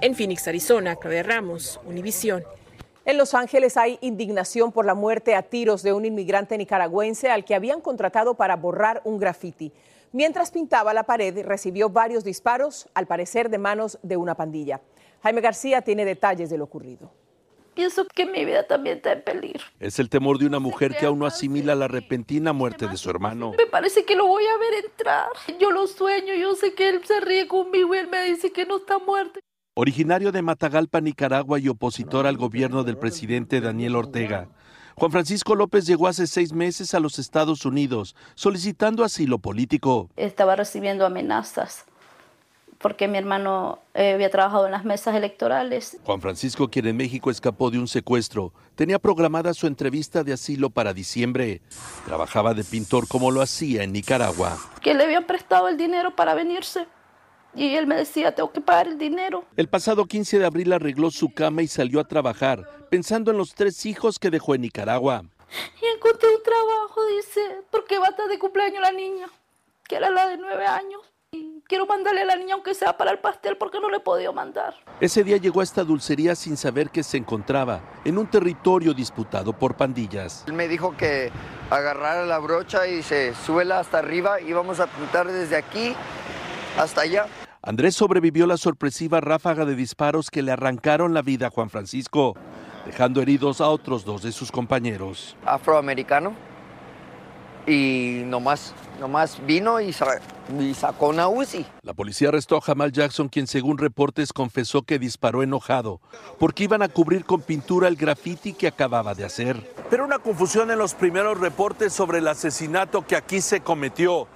En 0.00 0.14
Phoenix, 0.14 0.46
Arizona, 0.46 0.94
Claudia 0.96 1.24
Ramos, 1.24 1.80
Univisión. 1.84 2.44
En 3.06 3.16
Los 3.16 3.32
Ángeles 3.32 3.78
hay 3.78 3.98
indignación 4.02 4.72
por 4.72 4.84
la 4.84 4.94
muerte 4.94 5.34
a 5.34 5.42
tiros 5.42 5.82
de 5.82 5.94
un 5.94 6.04
inmigrante 6.04 6.58
nicaragüense 6.58 7.30
al 7.30 7.46
que 7.46 7.54
habían 7.54 7.80
contratado 7.80 8.34
para 8.34 8.56
borrar 8.56 9.00
un 9.04 9.18
graffiti. 9.18 9.72
Mientras 10.12 10.50
pintaba 10.50 10.92
la 10.92 11.04
pared, 11.04 11.46
recibió 11.46 11.88
varios 11.88 12.24
disparos, 12.24 12.88
al 12.92 13.06
parecer 13.06 13.48
de 13.48 13.56
manos 13.56 13.98
de 14.02 14.18
una 14.18 14.34
pandilla. 14.34 14.82
Jaime 15.22 15.40
García 15.40 15.80
tiene 15.80 16.04
detalles 16.04 16.50
de 16.50 16.58
lo 16.58 16.64
ocurrido. 16.64 17.10
Pienso 17.72 18.04
que 18.04 18.26
mi 18.26 18.44
vida 18.44 18.66
también 18.66 18.96
está 18.96 19.12
en 19.12 19.22
peligro. 19.22 19.64
Es 19.78 19.98
el 19.98 20.10
temor 20.10 20.38
de 20.38 20.46
una 20.46 20.58
mujer 20.58 20.94
que 20.98 21.06
aún 21.06 21.20
no 21.20 21.26
asimila 21.26 21.74
la 21.74 21.88
repentina 21.88 22.52
muerte 22.52 22.86
de 22.86 22.98
su 22.98 23.08
hermano. 23.08 23.52
Me 23.56 23.64
parece 23.64 24.04
que 24.04 24.14
lo 24.14 24.26
voy 24.26 24.44
a 24.44 24.58
ver 24.58 24.84
entrar. 24.84 25.28
Yo 25.58 25.70
lo 25.70 25.86
sueño, 25.86 26.34
yo 26.34 26.54
sé 26.54 26.74
que 26.74 26.90
él 26.90 27.00
se 27.04 27.20
ríe 27.20 27.48
conmigo 27.48 27.94
y 27.94 27.98
él 27.98 28.08
me 28.08 28.24
dice 28.24 28.52
que 28.52 28.66
no 28.66 28.76
está 28.76 28.98
muerto. 28.98 29.39
Originario 29.82 30.30
de 30.30 30.42
Matagalpa, 30.42 31.00
Nicaragua 31.00 31.58
y 31.58 31.66
opositor 31.68 32.26
al 32.26 32.36
gobierno 32.36 32.84
del 32.84 32.98
presidente 32.98 33.62
Daniel 33.62 33.96
Ortega, 33.96 34.46
Juan 34.94 35.10
Francisco 35.10 35.54
López 35.54 35.86
llegó 35.86 36.06
hace 36.06 36.26
seis 36.26 36.52
meses 36.52 36.92
a 36.92 37.00
los 37.00 37.18
Estados 37.18 37.64
Unidos 37.64 38.14
solicitando 38.34 39.04
asilo 39.04 39.38
político. 39.38 40.10
Estaba 40.16 40.54
recibiendo 40.54 41.06
amenazas 41.06 41.86
porque 42.76 43.08
mi 43.08 43.16
hermano 43.16 43.78
eh, 43.94 44.12
había 44.12 44.30
trabajado 44.30 44.66
en 44.66 44.72
las 44.72 44.84
mesas 44.84 45.14
electorales. 45.14 45.96
Juan 46.04 46.20
Francisco, 46.20 46.68
quien 46.68 46.86
en 46.86 46.98
México 46.98 47.30
escapó 47.30 47.70
de 47.70 47.78
un 47.78 47.88
secuestro, 47.88 48.52
tenía 48.74 48.98
programada 48.98 49.54
su 49.54 49.66
entrevista 49.66 50.24
de 50.24 50.34
asilo 50.34 50.68
para 50.68 50.92
diciembre. 50.92 51.62
Trabajaba 52.04 52.52
de 52.52 52.64
pintor 52.64 53.08
como 53.08 53.30
lo 53.30 53.40
hacía 53.40 53.82
en 53.82 53.92
Nicaragua. 53.92 54.58
Que 54.82 54.92
le 54.92 55.04
habían 55.04 55.24
prestado 55.24 55.68
el 55.68 55.78
dinero 55.78 56.14
para 56.16 56.34
venirse. 56.34 56.86
Y 57.54 57.74
él 57.74 57.86
me 57.86 57.96
decía, 57.96 58.34
tengo 58.34 58.52
que 58.52 58.60
pagar 58.60 58.88
el 58.88 58.98
dinero. 58.98 59.44
El 59.56 59.68
pasado 59.68 60.06
15 60.06 60.38
de 60.38 60.46
abril 60.46 60.72
arregló 60.72 61.10
su 61.10 61.32
cama 61.32 61.62
y 61.62 61.68
salió 61.68 62.00
a 62.00 62.04
trabajar, 62.04 62.86
pensando 62.90 63.30
en 63.30 63.38
los 63.38 63.54
tres 63.54 63.84
hijos 63.86 64.18
que 64.18 64.30
dejó 64.30 64.54
en 64.54 64.62
Nicaragua. 64.62 65.24
Y 65.82 65.86
encontré 65.86 66.28
un 66.28 66.42
trabajo, 66.42 67.04
dice, 67.16 67.40
porque 67.70 67.98
va 67.98 68.06
a 68.06 68.10
estar 68.10 68.28
de 68.28 68.38
cumpleaños 68.38 68.80
la 68.80 68.92
niña, 68.92 69.28
que 69.88 69.96
era 69.96 70.10
la 70.10 70.28
de 70.28 70.36
nueve 70.36 70.64
años. 70.64 71.00
Y 71.32 71.62
quiero 71.68 71.86
mandarle 71.86 72.22
a 72.22 72.24
la 72.24 72.36
niña 72.36 72.54
aunque 72.54 72.74
sea 72.74 72.96
para 72.96 73.12
el 73.12 73.20
pastel 73.20 73.56
porque 73.56 73.78
no 73.78 73.88
le 73.88 73.98
he 73.98 74.00
podido 74.00 74.32
mandar. 74.32 74.74
Ese 75.00 75.22
día 75.22 75.36
llegó 75.36 75.60
a 75.60 75.62
esta 75.62 75.84
dulcería 75.84 76.34
sin 76.34 76.56
saber 76.56 76.90
que 76.90 77.04
se 77.04 77.16
encontraba 77.18 77.80
en 78.04 78.18
un 78.18 78.28
territorio 78.28 78.94
disputado 78.94 79.52
por 79.52 79.76
pandillas. 79.76 80.42
Él 80.48 80.54
me 80.54 80.66
dijo 80.66 80.96
que 80.96 81.30
agarrara 81.70 82.26
la 82.26 82.38
brocha 82.38 82.88
y 82.88 83.04
se 83.04 83.32
suela 83.46 83.78
hasta 83.78 83.98
arriba 83.98 84.40
y 84.40 84.52
vamos 84.52 84.80
a 84.80 84.84
apuntar 84.84 85.30
desde 85.30 85.56
aquí 85.56 85.94
hasta 86.82 87.02
allá. 87.02 87.26
Andrés 87.62 87.94
sobrevivió 87.94 88.46
la 88.46 88.56
sorpresiva 88.56 89.20
ráfaga 89.20 89.64
de 89.64 89.74
disparos 89.76 90.30
que 90.30 90.42
le 90.42 90.52
arrancaron 90.52 91.12
la 91.14 91.22
vida 91.22 91.48
a 91.48 91.50
Juan 91.50 91.68
Francisco, 91.70 92.34
dejando 92.86 93.20
heridos 93.20 93.60
a 93.60 93.68
otros 93.68 94.04
dos 94.04 94.22
de 94.22 94.32
sus 94.32 94.50
compañeros. 94.50 95.36
Afroamericano 95.44 96.32
y 97.66 98.22
nomás, 98.24 98.74
nomás 98.98 99.38
vino 99.46 99.80
y, 99.80 99.92
sa- 99.92 100.18
y 100.58 100.72
sacó 100.74 101.08
una 101.08 101.28
UCI. 101.28 101.66
La 101.82 101.92
policía 101.92 102.28
arrestó 102.28 102.56
a 102.56 102.60
Jamal 102.62 102.90
Jackson, 102.90 103.28
quien 103.28 103.46
según 103.46 103.76
reportes 103.76 104.32
confesó 104.32 104.82
que 104.82 104.98
disparó 104.98 105.42
enojado 105.42 106.00
porque 106.38 106.64
iban 106.64 106.80
a 106.82 106.88
cubrir 106.88 107.26
con 107.26 107.42
pintura 107.42 107.86
el 107.88 107.96
grafiti 107.96 108.54
que 108.54 108.66
acababa 108.66 109.14
de 109.14 109.24
hacer. 109.26 109.74
Pero 109.90 110.04
una 110.04 110.18
confusión 110.18 110.70
en 110.70 110.78
los 110.78 110.94
primeros 110.94 111.38
reportes 111.38 111.92
sobre 111.92 112.18
el 112.18 112.28
asesinato 112.28 113.06
que 113.06 113.14
aquí 113.16 113.42
se 113.42 113.60
cometió 113.60 114.26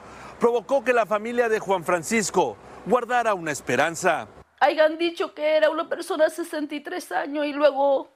provocó 0.45 0.85
que 0.85 0.93
la 0.93 1.07
familia 1.07 1.49
de 1.49 1.59
Juan 1.59 1.85
Francisco 1.85 2.59
guardara 2.85 3.33
una 3.33 3.51
esperanza. 3.51 4.29
Hayan 4.61 4.99
dicho 4.99 5.33
que 5.33 5.57
era 5.57 5.71
una 5.71 5.89
persona 5.89 6.25
de 6.25 6.31
63 6.33 7.13
años 7.13 7.47
y 7.47 7.55
luego 7.55 8.11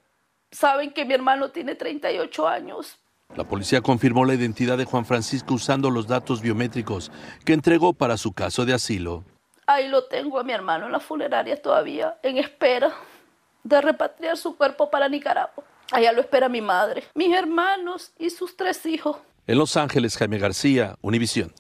saben 0.51 0.93
que 0.93 1.07
mi 1.07 1.15
hermano 1.15 1.53
tiene 1.53 1.75
38 1.75 2.47
años. 2.47 2.99
La 3.35 3.45
policía 3.45 3.81
confirmó 3.81 4.27
la 4.27 4.35
identidad 4.35 4.77
de 4.77 4.85
Juan 4.85 5.07
Francisco 5.07 5.55
usando 5.55 5.89
los 5.89 6.07
datos 6.07 6.43
biométricos 6.43 7.11
que 7.47 7.55
entregó 7.55 7.95
para 7.95 8.19
su 8.19 8.35
caso 8.35 8.67
de 8.67 8.75
asilo. 8.75 9.25
Ahí 9.67 9.89
lo 9.89 10.05
tengo 10.05 10.39
a 10.39 10.45
mi 10.45 10.53
hermano 10.53 10.85
en 10.85 10.93
la 10.93 11.01
funeraria 11.01 11.57
todavía, 11.63 12.19
en 12.23 12.37
espera 12.37 12.93
de 13.65 13.81
repatriar 13.81 14.37
su 14.37 14.55
cuerpo 14.55 14.91
para 14.91 15.09
Nicaragua. 15.09 15.65
Allá 15.93 16.13
lo 16.13 16.21
espera 16.21 16.51
mi 16.51 16.61
madre, 16.61 17.05
mis 17.15 17.35
hermanos 17.35 18.13
y 18.19 18.29
sus 18.29 18.55
tres 18.55 18.85
hijos. 18.85 19.17
En 19.47 19.57
Los 19.57 19.79
Ángeles, 19.79 20.19
Jaime 20.19 20.37
García, 20.37 20.97
Univisión. 21.01 21.55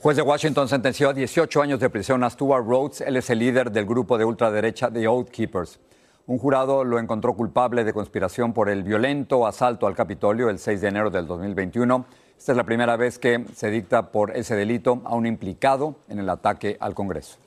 Juez 0.00 0.16
de 0.16 0.22
Washington 0.22 0.68
sentenció 0.68 1.08
a 1.08 1.12
18 1.12 1.60
años 1.60 1.80
de 1.80 1.90
prisión 1.90 2.22
a 2.22 2.30
Stuart 2.30 2.64
Rhodes. 2.64 3.00
Él 3.00 3.16
es 3.16 3.30
el 3.30 3.40
líder 3.40 3.72
del 3.72 3.84
grupo 3.84 4.16
de 4.16 4.24
ultraderecha 4.24 4.92
The 4.92 5.08
Oath 5.08 5.28
Keepers. 5.30 5.80
Un 6.26 6.38
jurado 6.38 6.84
lo 6.84 7.00
encontró 7.00 7.34
culpable 7.34 7.82
de 7.82 7.92
conspiración 7.92 8.52
por 8.52 8.68
el 8.68 8.84
violento 8.84 9.44
asalto 9.44 9.88
al 9.88 9.96
Capitolio 9.96 10.50
el 10.50 10.60
6 10.60 10.80
de 10.82 10.88
enero 10.88 11.10
del 11.10 11.26
2021. 11.26 12.06
Esta 12.38 12.52
es 12.52 12.56
la 12.56 12.62
primera 12.62 12.96
vez 12.96 13.18
que 13.18 13.44
se 13.56 13.70
dicta 13.70 14.12
por 14.12 14.36
ese 14.36 14.54
delito 14.54 15.02
a 15.04 15.16
un 15.16 15.26
implicado 15.26 15.96
en 16.08 16.20
el 16.20 16.28
ataque 16.28 16.76
al 16.78 16.94
Congreso. 16.94 17.38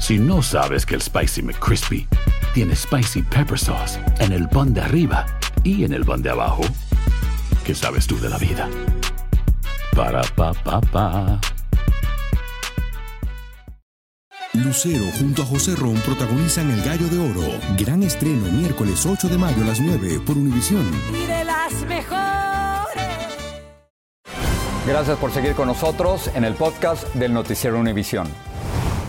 Si 0.00 0.18
no 0.18 0.42
sabes 0.42 0.84
que 0.84 0.96
el 0.96 1.02
Spicy 1.02 1.42
McCrispy 1.42 2.08
tiene 2.54 2.74
Spicy 2.74 3.22
Pepper 3.22 3.58
Sauce 3.58 4.00
en 4.18 4.32
el 4.32 4.48
pan 4.48 4.74
de 4.74 4.80
arriba 4.80 5.26
y 5.62 5.84
en 5.84 5.92
el 5.92 6.04
pan 6.04 6.22
de 6.22 6.30
abajo, 6.30 6.62
¿qué 7.64 7.72
sabes 7.72 8.08
tú 8.08 8.18
de 8.18 8.30
la 8.30 8.38
vida? 8.38 8.68
Para, 9.98 10.22
pa, 10.36 10.52
pa, 10.52 10.80
pa. 10.92 11.40
Lucero 14.54 15.02
junto 15.18 15.42
a 15.42 15.44
José 15.44 15.74
Ron 15.74 15.96
protagonizan 15.96 16.70
El 16.70 16.84
Gallo 16.84 17.08
de 17.08 17.18
Oro. 17.18 17.58
Gran 17.76 18.04
estreno 18.04 18.46
miércoles 18.52 19.04
8 19.04 19.28
de 19.28 19.36
mayo 19.36 19.60
a 19.64 19.66
las 19.66 19.80
9 19.80 20.20
por 20.24 20.36
Univisión. 20.36 20.88
Y 21.12 21.26
de 21.26 21.44
las 21.44 21.72
mejores. 21.88 23.02
Gracias 24.86 25.18
por 25.18 25.32
seguir 25.32 25.54
con 25.54 25.66
nosotros 25.66 26.30
en 26.32 26.44
el 26.44 26.54
podcast 26.54 27.12
del 27.14 27.34
Noticiero 27.34 27.76
Univisión. 27.76 28.28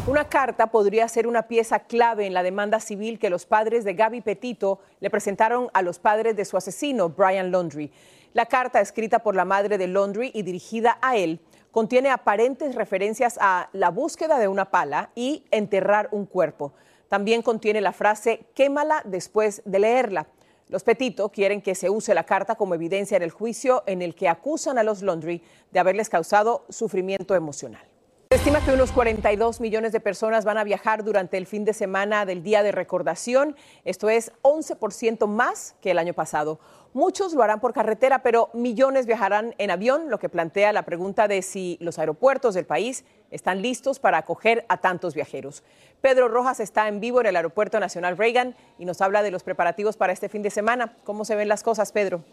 Una 0.07 0.25
carta 0.25 0.71
podría 0.71 1.07
ser 1.07 1.27
una 1.27 1.43
pieza 1.43 1.81
clave 1.81 2.25
en 2.25 2.33
la 2.33 2.41
demanda 2.41 2.79
civil 2.79 3.19
que 3.19 3.29
los 3.29 3.45
padres 3.45 3.83
de 3.83 3.93
Gaby 3.93 4.21
Petito 4.21 4.79
le 5.01 5.11
presentaron 5.11 5.67
a 5.71 5.83
los 5.83 5.99
padres 5.99 6.35
de 6.35 6.45
su 6.45 6.57
asesino, 6.57 7.09
Brian 7.09 7.51
Laundrie. 7.51 7.91
La 8.33 8.45
carta, 8.45 8.79
escrita 8.79 9.19
por 9.19 9.35
la 9.35 9.43
madre 9.43 9.79
de 9.79 9.87
Laundrie 9.87 10.31
y 10.33 10.43
dirigida 10.43 10.99
a 11.01 11.15
él, 11.15 11.39
contiene 11.71 12.09
aparentes 12.09 12.75
referencias 12.75 13.39
a 13.41 13.69
la 13.73 13.89
búsqueda 13.89 14.37
de 14.37 14.47
una 14.47 14.69
pala 14.69 15.09
y 15.15 15.43
enterrar 15.49 16.09
un 16.11 16.27
cuerpo. 16.27 16.73
También 17.07 17.41
contiene 17.41 17.81
la 17.81 17.91
frase 17.91 18.45
quémala 18.53 19.01
después 19.03 19.63
de 19.65 19.79
leerla. 19.79 20.27
Los 20.67 20.83
Petito 20.83 21.29
quieren 21.29 21.63
que 21.63 21.73
se 21.73 21.89
use 21.89 22.13
la 22.13 22.25
carta 22.25 22.53
como 22.53 22.75
evidencia 22.75 23.17
en 23.17 23.23
el 23.23 23.31
juicio 23.31 23.81
en 23.87 24.03
el 24.03 24.13
que 24.13 24.29
acusan 24.29 24.77
a 24.77 24.83
los 24.83 25.01
Laundrie 25.01 25.41
de 25.71 25.79
haberles 25.79 26.09
causado 26.09 26.65
sufrimiento 26.69 27.33
emocional. 27.33 27.88
Se 28.31 28.37
estima 28.37 28.63
que 28.63 28.71
unos 28.71 28.91
42 28.91 29.59
millones 29.59 29.91
de 29.91 29.99
personas 29.99 30.45
van 30.45 30.59
a 30.59 30.63
viajar 30.63 31.03
durante 31.03 31.35
el 31.35 31.47
fin 31.47 31.65
de 31.65 31.73
semana 31.73 32.27
del 32.27 32.43
Día 32.43 32.61
de 32.61 32.71
Recordación. 32.71 33.55
Esto 33.85 34.07
es 34.07 34.31
11% 34.43 35.25
más 35.25 35.73
que 35.81 35.89
el 35.89 35.97
año 35.97 36.13
pasado. 36.13 36.59
Muchos 36.93 37.33
lo 37.33 37.41
harán 37.41 37.59
por 37.59 37.73
carretera, 37.73 38.21
pero 38.21 38.51
millones 38.53 39.07
viajarán 39.07 39.55
en 39.57 39.71
avión, 39.71 40.11
lo 40.11 40.19
que 40.19 40.29
plantea 40.29 40.71
la 40.73 40.83
pregunta 40.83 41.27
de 41.27 41.41
si 41.41 41.79
los 41.81 41.97
aeropuertos 41.97 42.53
del 42.53 42.67
país 42.67 43.03
están 43.31 43.63
listos 43.63 43.97
para 43.97 44.19
acoger 44.19 44.63
a 44.69 44.77
tantos 44.77 45.15
viajeros. 45.15 45.63
Pedro 45.99 46.27
Rojas 46.27 46.59
está 46.59 46.87
en 46.87 46.99
vivo 46.99 47.21
en 47.21 47.25
el 47.25 47.35
Aeropuerto 47.35 47.79
Nacional 47.79 48.15
Reagan 48.15 48.55
y 48.77 48.85
nos 48.85 49.01
habla 49.01 49.23
de 49.23 49.31
los 49.31 49.41
preparativos 49.41 49.97
para 49.97 50.13
este 50.13 50.29
fin 50.29 50.43
de 50.43 50.51
semana. 50.51 50.95
¿Cómo 51.03 51.25
se 51.25 51.35
ven 51.35 51.47
las 51.47 51.63
cosas, 51.63 51.91
Pedro? 51.91 52.23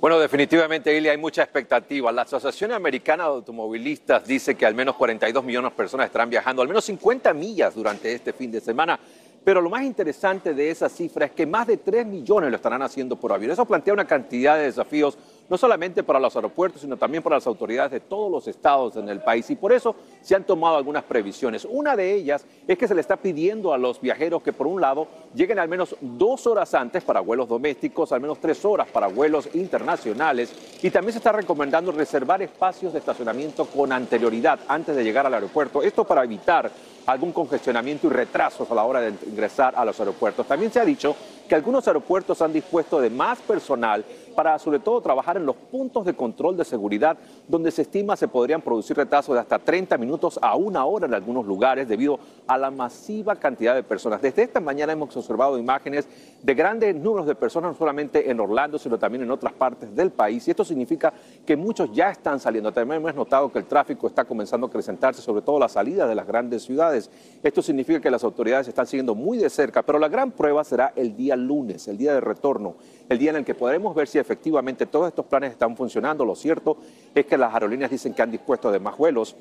Bueno, 0.00 0.18
definitivamente, 0.18 0.96
Ili, 0.96 1.10
hay 1.10 1.18
mucha 1.18 1.42
expectativa. 1.42 2.10
La 2.10 2.22
Asociación 2.22 2.72
Americana 2.72 3.24
de 3.24 3.30
Automovilistas 3.30 4.26
dice 4.26 4.54
que 4.54 4.64
al 4.64 4.74
menos 4.74 4.96
42 4.96 5.44
millones 5.44 5.72
de 5.72 5.76
personas 5.76 6.06
estarán 6.06 6.30
viajando, 6.30 6.62
al 6.62 6.68
menos 6.68 6.86
50 6.86 7.34
millas 7.34 7.74
durante 7.74 8.10
este 8.10 8.32
fin 8.32 8.50
de 8.50 8.62
semana. 8.62 8.98
Pero 9.44 9.60
lo 9.60 9.68
más 9.68 9.82
interesante 9.82 10.54
de 10.54 10.70
esa 10.70 10.88
cifra 10.88 11.26
es 11.26 11.32
que 11.32 11.44
más 11.44 11.66
de 11.66 11.76
3 11.76 12.06
millones 12.06 12.48
lo 12.48 12.56
estarán 12.56 12.80
haciendo 12.80 13.16
por 13.16 13.30
avión. 13.30 13.50
Eso 13.52 13.66
plantea 13.66 13.92
una 13.92 14.06
cantidad 14.06 14.56
de 14.56 14.62
desafíos, 14.64 15.18
no 15.50 15.58
solamente 15.58 16.04
para 16.04 16.20
los 16.20 16.34
aeropuertos, 16.36 16.80
sino 16.80 16.96
también 16.96 17.24
para 17.24 17.36
las 17.36 17.46
autoridades 17.48 17.90
de 17.90 17.98
todos 17.98 18.30
los 18.30 18.46
estados 18.46 18.94
en 18.94 19.08
el 19.08 19.20
país. 19.20 19.50
Y 19.50 19.56
por 19.56 19.72
eso 19.72 19.96
se 20.22 20.36
han 20.36 20.44
tomado 20.44 20.76
algunas 20.76 21.02
previsiones. 21.02 21.66
Una 21.68 21.96
de 21.96 22.14
ellas 22.14 22.46
es 22.68 22.78
que 22.78 22.86
se 22.86 22.94
le 22.94 23.00
está 23.00 23.16
pidiendo 23.16 23.74
a 23.74 23.78
los 23.78 24.00
viajeros 24.00 24.42
que, 24.42 24.52
por 24.52 24.68
un 24.68 24.80
lado, 24.80 25.08
lleguen 25.34 25.58
al 25.58 25.68
menos 25.68 25.96
dos 26.00 26.46
horas 26.46 26.72
antes 26.74 27.02
para 27.02 27.18
vuelos 27.18 27.48
domésticos, 27.48 28.12
al 28.12 28.20
menos 28.20 28.38
tres 28.38 28.64
horas 28.64 28.86
para 28.88 29.08
vuelos 29.08 29.48
internacionales. 29.54 30.54
Y 30.82 30.90
también 30.90 31.14
se 31.14 31.18
está 31.18 31.32
recomendando 31.32 31.90
reservar 31.90 32.40
espacios 32.42 32.92
de 32.92 33.00
estacionamiento 33.00 33.64
con 33.64 33.90
anterioridad 33.92 34.60
antes 34.68 34.94
de 34.94 35.02
llegar 35.02 35.26
al 35.26 35.34
aeropuerto. 35.34 35.82
Esto 35.82 36.04
para 36.04 36.22
evitar 36.22 36.70
algún 37.06 37.32
congestionamiento 37.32 38.06
y 38.06 38.10
retrasos 38.10 38.70
a 38.70 38.74
la 38.74 38.84
hora 38.84 39.00
de 39.00 39.12
ingresar 39.26 39.74
a 39.76 39.84
los 39.84 39.98
aeropuertos. 39.98 40.46
También 40.46 40.70
se 40.70 40.78
ha 40.78 40.84
dicho 40.84 41.16
que 41.48 41.56
algunos 41.56 41.86
aeropuertos 41.88 42.40
han 42.42 42.52
dispuesto 42.52 43.00
de 43.00 43.10
más 43.10 43.40
personal 43.40 44.04
para 44.40 44.58
sobre 44.58 44.78
todo 44.78 45.02
trabajar 45.02 45.36
en 45.36 45.44
los 45.44 45.54
puntos 45.54 46.06
de 46.06 46.14
control 46.14 46.56
de 46.56 46.64
seguridad 46.64 47.18
donde 47.46 47.70
se 47.70 47.82
estima 47.82 48.16
se 48.16 48.26
podrían 48.26 48.62
producir 48.62 48.96
retrasos 48.96 49.34
de 49.34 49.40
hasta 49.42 49.58
30 49.58 49.98
minutos 49.98 50.38
a 50.40 50.56
una 50.56 50.86
hora 50.86 51.04
en 51.04 51.12
algunos 51.12 51.44
lugares 51.44 51.86
debido 51.86 52.18
a 52.46 52.56
la 52.56 52.70
masiva 52.70 53.36
cantidad 53.36 53.74
de 53.74 53.82
personas. 53.82 54.22
Desde 54.22 54.44
esta 54.44 54.58
mañana 54.58 54.94
hemos 54.94 55.14
observado 55.14 55.58
imágenes 55.58 56.08
de 56.42 56.54
grandes 56.54 56.96
números 56.96 57.26
de 57.26 57.34
personas, 57.34 57.72
no 57.72 57.76
solamente 57.76 58.30
en 58.30 58.40
Orlando, 58.40 58.78
sino 58.78 58.98
también 58.98 59.24
en 59.24 59.30
otras 59.30 59.52
partes 59.52 59.94
del 59.94 60.10
país. 60.10 60.48
Y 60.48 60.52
esto 60.52 60.64
significa 60.64 61.12
que 61.44 61.54
muchos 61.54 61.92
ya 61.92 62.10
están 62.10 62.40
saliendo. 62.40 62.72
También 62.72 63.02
hemos 63.02 63.14
notado 63.14 63.52
que 63.52 63.58
el 63.58 63.66
tráfico 63.66 64.06
está 64.06 64.24
comenzando 64.24 64.66
a 64.66 64.70
acrecentarse, 64.70 65.20
sobre 65.20 65.42
todo 65.42 65.58
la 65.58 65.68
salida 65.68 66.06
de 66.06 66.14
las 66.14 66.26
grandes 66.26 66.62
ciudades. 66.62 67.10
Esto 67.42 67.60
significa 67.60 68.00
que 68.00 68.10
las 68.10 68.24
autoridades 68.24 68.68
están 68.68 68.86
siguiendo 68.86 69.14
muy 69.14 69.36
de 69.36 69.50
cerca, 69.50 69.82
pero 69.82 69.98
la 69.98 70.08
gran 70.08 70.30
prueba 70.30 70.64
será 70.64 70.94
el 70.96 71.14
día 71.14 71.36
lunes, 71.36 71.86
el 71.88 71.98
día 71.98 72.14
de 72.14 72.22
retorno, 72.22 72.76
el 73.10 73.18
día 73.18 73.30
en 73.30 73.36
el 73.36 73.44
que 73.44 73.54
podremos 73.54 73.94
ver 73.94 74.08
si 74.08 74.18
efectivamente 74.18 74.29
todos 74.36 75.08
estos 75.08 75.26
planes 75.26 75.52
están 75.52 75.76
funcionando. 75.76 76.24
Lo 76.24 76.34
cierto 76.34 76.76
es 77.14 77.26
que 77.26 77.36
las 77.36 77.52
aerolíneas 77.52 77.90
dicen 77.90 78.14
que 78.14 78.22
han 78.22 78.30
dispuesto 78.30 78.70
de 78.70 78.78
más 78.78 78.96
vuelos. 78.96 79.36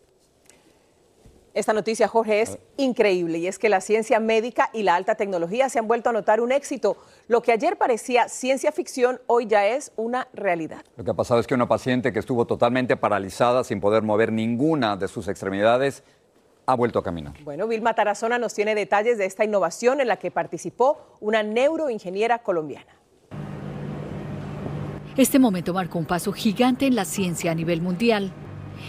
Esta 1.59 1.73
noticia, 1.73 2.07
Jorge, 2.07 2.41
es 2.41 2.59
increíble 2.77 3.39
y 3.39 3.47
es 3.47 3.57
que 3.57 3.69
la 3.69 3.81
ciencia 3.81 4.19
médica 4.19 4.69
y 4.71 4.83
la 4.83 4.95
alta 4.95 5.15
tecnología 5.15 5.67
se 5.67 5.79
han 5.79 5.87
vuelto 5.87 6.09
a 6.09 6.13
notar 6.13 6.41
un 6.41 6.51
éxito. 6.51 6.95
Lo 7.27 7.41
que 7.41 7.51
ayer 7.51 7.77
parecía 7.77 8.29
ciencia 8.29 8.71
ficción, 8.71 9.19
hoy 9.25 9.47
ya 9.47 9.65
es 9.65 9.91
una 9.95 10.27
realidad. 10.31 10.83
Lo 10.95 11.03
que 11.03 11.11
ha 11.11 11.15
pasado 11.15 11.39
es 11.39 11.47
que 11.47 11.55
una 11.55 11.67
paciente 11.67 12.13
que 12.13 12.19
estuvo 12.19 12.45
totalmente 12.45 12.95
paralizada 12.97 13.63
sin 13.63 13.81
poder 13.81 14.03
mover 14.03 14.31
ninguna 14.31 14.95
de 14.95 15.07
sus 15.07 15.27
extremidades 15.27 16.03
ha 16.69 16.75
vuelto 16.75 16.99
a 16.99 17.03
caminar. 17.03 17.33
Bueno, 17.43 17.67
Vilma 17.67 17.95
Tarazona 17.95 18.37
nos 18.37 18.53
tiene 18.53 18.75
detalles 18.75 19.17
de 19.17 19.25
esta 19.25 19.43
innovación 19.43 20.01
en 20.01 20.07
la 20.07 20.17
que 20.17 20.29
participó 20.29 21.17
una 21.19 21.41
neuroingeniera 21.41 22.39
colombiana. 22.39 22.95
Este 25.17 25.39
momento 25.39 25.73
marcó 25.73 25.97
un 25.97 26.05
paso 26.05 26.31
gigante 26.31 26.85
en 26.85 26.95
la 26.95 27.05
ciencia 27.05 27.51
a 27.51 27.55
nivel 27.55 27.81
mundial. 27.81 28.31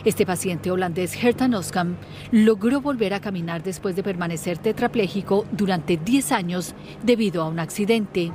Este 0.05 0.27
paciente 0.27 0.71
holandés, 0.71 1.17
Hertan 1.25 1.55
Oskam, 1.55 1.97
logró 2.31 2.83
volver 2.83 3.15
a 3.15 3.21
caminar 3.21 3.63
después 3.63 3.97
de 3.97 4.03
permanecer 4.03 4.59
tetrapléjico 4.59 5.47
durante 5.51 5.97
10 5.97 6.33
años 6.33 6.75
debido 7.03 7.43
a 7.43 7.49
un 7.49 7.59
accidente. 7.59 8.31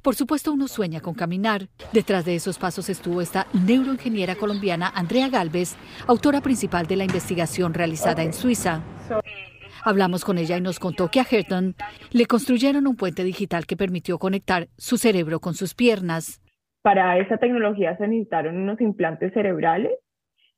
Por 0.00 0.14
supuesto, 0.14 0.52
uno 0.52 0.68
sueña 0.68 1.00
con 1.00 1.14
caminar. 1.14 1.68
Detrás 1.92 2.24
de 2.24 2.34
esos 2.34 2.58
pasos 2.58 2.88
estuvo 2.88 3.20
esta 3.20 3.46
neuroingeniera 3.66 4.34
colombiana 4.34 4.90
Andrea 4.94 5.28
Galvez, 5.28 5.76
autora 6.06 6.40
principal 6.40 6.86
de 6.86 6.96
la 6.96 7.04
investigación 7.04 7.74
realizada 7.74 8.22
en 8.22 8.32
Suiza. 8.32 8.82
Hablamos 9.84 10.24
con 10.24 10.38
ella 10.38 10.56
y 10.56 10.60
nos 10.60 10.78
contó 10.78 11.08
que 11.08 11.20
a 11.20 11.26
Herton 11.28 11.74
le 12.12 12.26
construyeron 12.26 12.86
un 12.86 12.96
puente 12.96 13.24
digital 13.24 13.66
que 13.66 13.76
permitió 13.76 14.18
conectar 14.18 14.68
su 14.76 14.96
cerebro 14.96 15.40
con 15.40 15.54
sus 15.54 15.74
piernas. 15.74 16.40
Para 16.82 17.18
esa 17.18 17.36
tecnología 17.38 17.96
se 17.96 18.06
necesitaron 18.06 18.56
unos 18.58 18.80
implantes 18.80 19.32
cerebrales, 19.34 19.92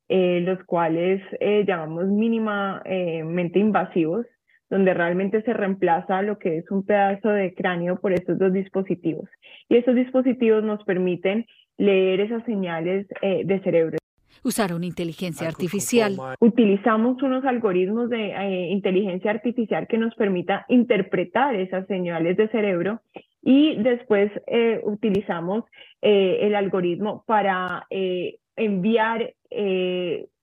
eh, 0.09 0.41
los 0.41 0.63
cuales 0.65 1.23
eh, 1.41 1.65
llamamos 1.67 2.07
mínimamente 2.07 3.59
invasivos, 3.59 4.27
donde 4.75 4.93
realmente 4.93 5.41
se 5.43 5.53
reemplaza 5.53 6.21
lo 6.23 6.39
que 6.39 6.59
es 6.59 6.71
un 6.73 6.85
pedazo 6.85 7.29
de 7.29 7.55
cráneo 7.55 8.01
por 8.01 8.13
estos 8.13 8.39
dos 8.39 8.53
dispositivos. 8.53 9.31
Y 9.69 9.77
estos 9.77 9.95
dispositivos 9.95 10.65
nos 10.65 10.83
permiten 10.83 11.47
leer 11.79 12.19
esas 12.19 12.45
señales 12.45 13.07
eh, 13.23 13.43
de 13.45 13.61
cerebro. 13.61 13.99
Usaron 14.43 14.83
inteligencia 14.83 15.47
artificial. 15.47 16.17
Utilizamos 16.41 17.23
unos 17.23 17.45
algoritmos 17.45 18.11
de 18.11 18.69
inteligencia 18.71 19.31
artificial 19.31 19.87
que 19.87 19.97
nos 19.97 20.15
permita 20.17 20.67
interpretar 20.69 21.55
esas 21.55 21.87
señales 21.87 22.37
de 22.37 22.49
cerebro 22.49 23.01
y 23.45 23.77
después 23.77 24.33
eh, 24.49 24.81
utilizamos 24.83 25.65
eh, 26.03 26.39
el 26.43 26.57
algoritmo 26.57 27.23
para 27.27 27.87
eh, 27.91 28.39
enviar 28.57 29.35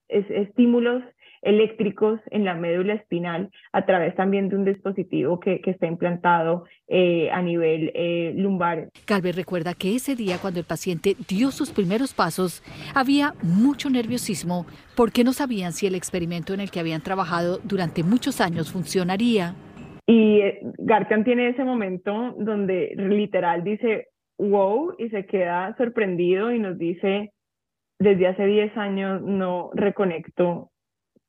estímulos 0.08 1.02
eléctricos 1.42 2.20
en 2.30 2.44
la 2.44 2.54
médula 2.54 2.94
espinal 2.94 3.50
a 3.72 3.84
través 3.84 4.14
también 4.14 4.48
de 4.48 4.56
un 4.56 4.64
dispositivo 4.64 5.40
que, 5.40 5.60
que 5.60 5.72
está 5.72 5.86
implantado 5.86 6.64
a 7.32 7.42
nivel 7.42 7.92
lumbar. 8.36 8.88
Calve 9.06 9.32
recuerda 9.32 9.74
que 9.74 9.96
ese 9.96 10.14
día 10.14 10.38
cuando 10.40 10.60
el 10.60 10.66
paciente 10.66 11.16
dio 11.26 11.50
sus 11.50 11.70
primeros 11.70 12.12
pasos 12.14 12.62
había 12.94 13.32
mucho 13.42 13.90
nerviosismo 13.90 14.66
porque 14.96 15.24
no 15.24 15.32
sabían 15.32 15.72
si 15.72 15.86
el 15.86 15.94
experimento 15.94 16.54
en 16.54 16.60
el 16.60 16.70
que 16.70 16.80
habían 16.80 17.02
trabajado 17.02 17.58
durante 17.64 18.02
muchos 18.02 18.40
años 18.40 18.72
funcionaría. 18.72 19.54
Y 20.06 20.40
eh, 20.40 20.60
Gartian 20.78 21.24
tiene 21.24 21.48
ese 21.48 21.64
momento 21.64 22.34
donde 22.38 22.94
literal 22.96 23.64
dice, 23.64 24.08
wow, 24.38 24.94
y 24.98 25.08
se 25.10 25.26
queda 25.26 25.74
sorprendido 25.76 26.52
y 26.52 26.58
nos 26.58 26.78
dice, 26.78 27.32
desde 27.98 28.26
hace 28.26 28.46
10 28.46 28.76
años 28.76 29.22
no 29.22 29.70
reconecto 29.74 30.71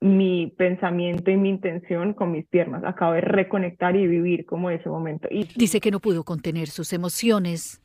mi 0.03 0.48
pensamiento 0.57 1.31
y 1.31 1.38
mi 1.38 1.48
intención 1.48 2.13
con 2.13 2.33
mis 2.33 2.45
piernas. 2.48 2.83
Acabo 2.83 3.13
de 3.13 3.22
reconectar 3.22 3.95
y 3.95 4.05
vivir 4.05 4.45
como 4.45 4.69
ese 4.69 4.89
momento. 4.89 5.29
Y 5.31 5.48
Dice 5.55 5.79
que 5.79 5.91
no 5.91 6.01
pudo 6.01 6.25
contener 6.25 6.67
sus 6.67 6.91
emociones. 6.91 7.81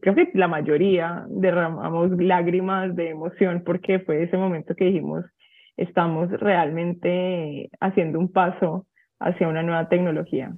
Creo 0.00 0.14
que 0.14 0.30
la 0.34 0.46
mayoría 0.46 1.26
derramamos 1.28 2.12
lágrimas 2.12 2.94
de 2.94 3.10
emoción 3.10 3.64
porque 3.66 3.98
fue 3.98 4.22
ese 4.22 4.36
momento 4.36 4.76
que 4.76 4.84
dijimos, 4.84 5.24
estamos 5.76 6.30
realmente 6.30 7.70
haciendo 7.80 8.20
un 8.20 8.30
paso 8.30 8.86
hacia 9.18 9.48
una 9.48 9.64
nueva 9.64 9.88
tecnología. 9.88 10.52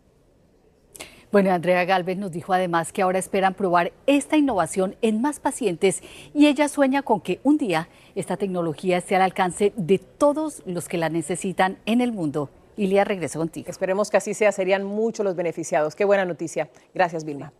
Bueno, 1.32 1.52
Andrea 1.52 1.84
Galvez 1.84 2.18
nos 2.18 2.32
dijo 2.32 2.52
además 2.52 2.92
que 2.92 3.02
ahora 3.02 3.20
esperan 3.20 3.54
probar 3.54 3.92
esta 4.08 4.36
innovación 4.36 4.96
en 5.00 5.22
más 5.22 5.38
pacientes 5.38 6.02
y 6.34 6.48
ella 6.48 6.66
sueña 6.66 7.02
con 7.02 7.20
que 7.20 7.38
un 7.44 7.56
día 7.56 7.88
esta 8.16 8.36
tecnología 8.36 8.98
esté 8.98 9.14
al 9.14 9.22
alcance 9.22 9.72
de 9.76 9.98
todos 9.98 10.60
los 10.66 10.88
que 10.88 10.98
la 10.98 11.08
necesitan 11.08 11.78
en 11.86 12.00
el 12.00 12.10
mundo. 12.10 12.50
Ilia, 12.76 13.04
regreso 13.04 13.38
contigo. 13.38 13.70
Esperemos 13.70 14.10
que 14.10 14.16
así 14.16 14.34
sea, 14.34 14.50
serían 14.50 14.82
muchos 14.82 15.24
los 15.24 15.36
beneficiados. 15.36 15.94
Qué 15.94 16.04
buena 16.04 16.24
noticia. 16.24 16.68
Gracias, 16.94 17.24
Vilma. 17.24 17.52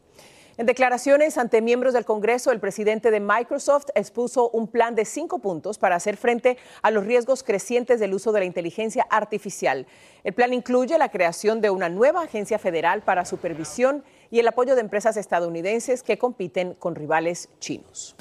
En 0.61 0.67
declaraciones 0.67 1.38
ante 1.38 1.62
miembros 1.62 1.94
del 1.94 2.05
Congreso, 2.05 2.53
el 2.53 2.61
presidente 2.61 3.11
de 3.11 3.18
Microsoft 3.18 3.87
expuso 3.94 4.51
un 4.51 4.68
plan 4.68 4.94
de 4.94 5.07
cinco 5.07 5.38
puntos 5.38 5.79
para 5.79 5.96
hacer 5.96 6.18
frente 6.18 6.59
a 6.83 6.90
los 6.90 7.07
riesgos 7.07 7.42
crecientes 7.42 7.99
del 7.99 8.12
uso 8.12 8.31
de 8.31 8.40
la 8.40 8.44
inteligencia 8.44 9.07
artificial. 9.09 9.87
El 10.23 10.35
plan 10.35 10.53
incluye 10.53 10.99
la 10.99 11.09
creación 11.09 11.62
de 11.62 11.70
una 11.70 11.88
nueva 11.88 12.25
agencia 12.25 12.59
federal 12.59 13.01
para 13.01 13.25
supervisión 13.25 14.05
y 14.31 14.38
el 14.40 14.49
apoyo 14.49 14.75
de 14.75 14.83
empresas 14.83 15.16
estadounidenses 15.16 16.03
que 16.03 16.18
compiten 16.18 16.75
con 16.75 16.94
rivales 16.94 17.49
chinos. 17.59 18.14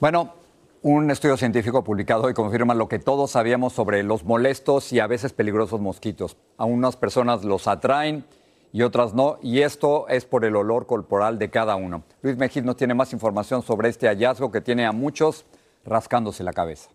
Bueno, 0.00 0.34
un 0.82 1.08
estudio 1.12 1.36
científico 1.36 1.84
publicado 1.84 2.24
hoy 2.24 2.34
confirma 2.34 2.74
lo 2.74 2.88
que 2.88 2.98
todos 2.98 3.30
sabíamos 3.30 3.74
sobre 3.74 4.02
los 4.02 4.24
molestos 4.24 4.92
y 4.92 4.98
a 4.98 5.06
veces 5.06 5.32
peligrosos 5.32 5.80
mosquitos. 5.80 6.36
A 6.56 6.64
unas 6.64 6.96
personas 6.96 7.44
los 7.44 7.68
atraen 7.68 8.24
y 8.72 8.82
otras 8.82 9.14
no, 9.14 9.38
y 9.42 9.60
esto 9.62 10.08
es 10.08 10.24
por 10.24 10.44
el 10.44 10.56
olor 10.56 10.86
corporal 10.86 11.38
de 11.38 11.50
cada 11.50 11.76
uno. 11.76 12.04
Luis 12.22 12.36
Mejid 12.36 12.62
nos 12.62 12.76
tiene 12.76 12.94
más 12.94 13.12
información 13.12 13.62
sobre 13.62 13.88
este 13.88 14.06
hallazgo 14.06 14.50
que 14.50 14.60
tiene 14.60 14.86
a 14.86 14.92
muchos 14.92 15.44
rascándose 15.84 16.44
la 16.44 16.52
cabeza. 16.52 16.90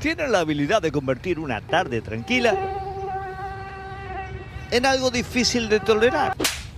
Tiene 0.00 0.28
la 0.28 0.40
habilidad 0.40 0.82
de 0.82 0.92
convertir 0.92 1.38
una 1.38 1.60
tarde 1.60 2.00
tranquila 2.00 2.56
en 4.70 4.86
algo 4.86 5.10
difícil 5.10 5.68
de 5.68 5.80
tolerar. 5.80 6.34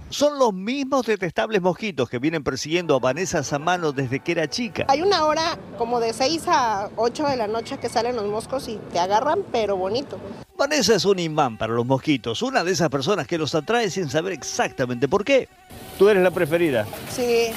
Son 0.09 0.39
los 0.39 0.53
mismos 0.53 1.05
detestables 1.05 1.61
mosquitos 1.61 2.09
que 2.09 2.21
vienen 2.21 2.45
persiguiendo 2.45 2.95
a 2.95 3.01
Vanessa 3.01 3.43
Samano 3.43 3.91
desde 3.91 4.21
que 4.21 4.33
era 4.33 4.49
chica. 4.49 4.85
Hay 4.89 5.03
una 5.03 5.27
hora 5.27 5.59
como 5.79 5.99
de 5.99 6.13
6 6.13 6.45
a 6.47 6.91
8 6.95 7.27
de 7.27 7.37
la 7.37 7.49
noche 7.49 7.79
que 7.79 7.89
salen 7.89 8.15
los 8.15 8.27
moscos 8.27 8.69
y 8.69 8.77
te 8.93 9.01
agarran, 9.01 9.41
pero 9.51 9.77
bonito. 9.77 10.19
Vanessa 10.57 10.95
es 10.95 11.05
un 11.05 11.19
imán 11.19 11.59
para 11.59 11.75
los 11.75 11.85
mosquitos, 11.85 12.43
una 12.43 12.65
de 12.65 12.73
esas 12.73 12.89
personas 12.89 13.27
que 13.27 13.39
los 13.39 13.55
atrae 13.55 13.91
sin 13.91 14.09
saber 14.09 14.33
exactamente 14.33 15.07
por 15.07 15.25
qué. 15.25 15.49
¿Tú 15.99 16.09
eres 16.09 16.23
la 16.23 16.31
preferida? 16.31 16.87
Sí. 17.11 17.49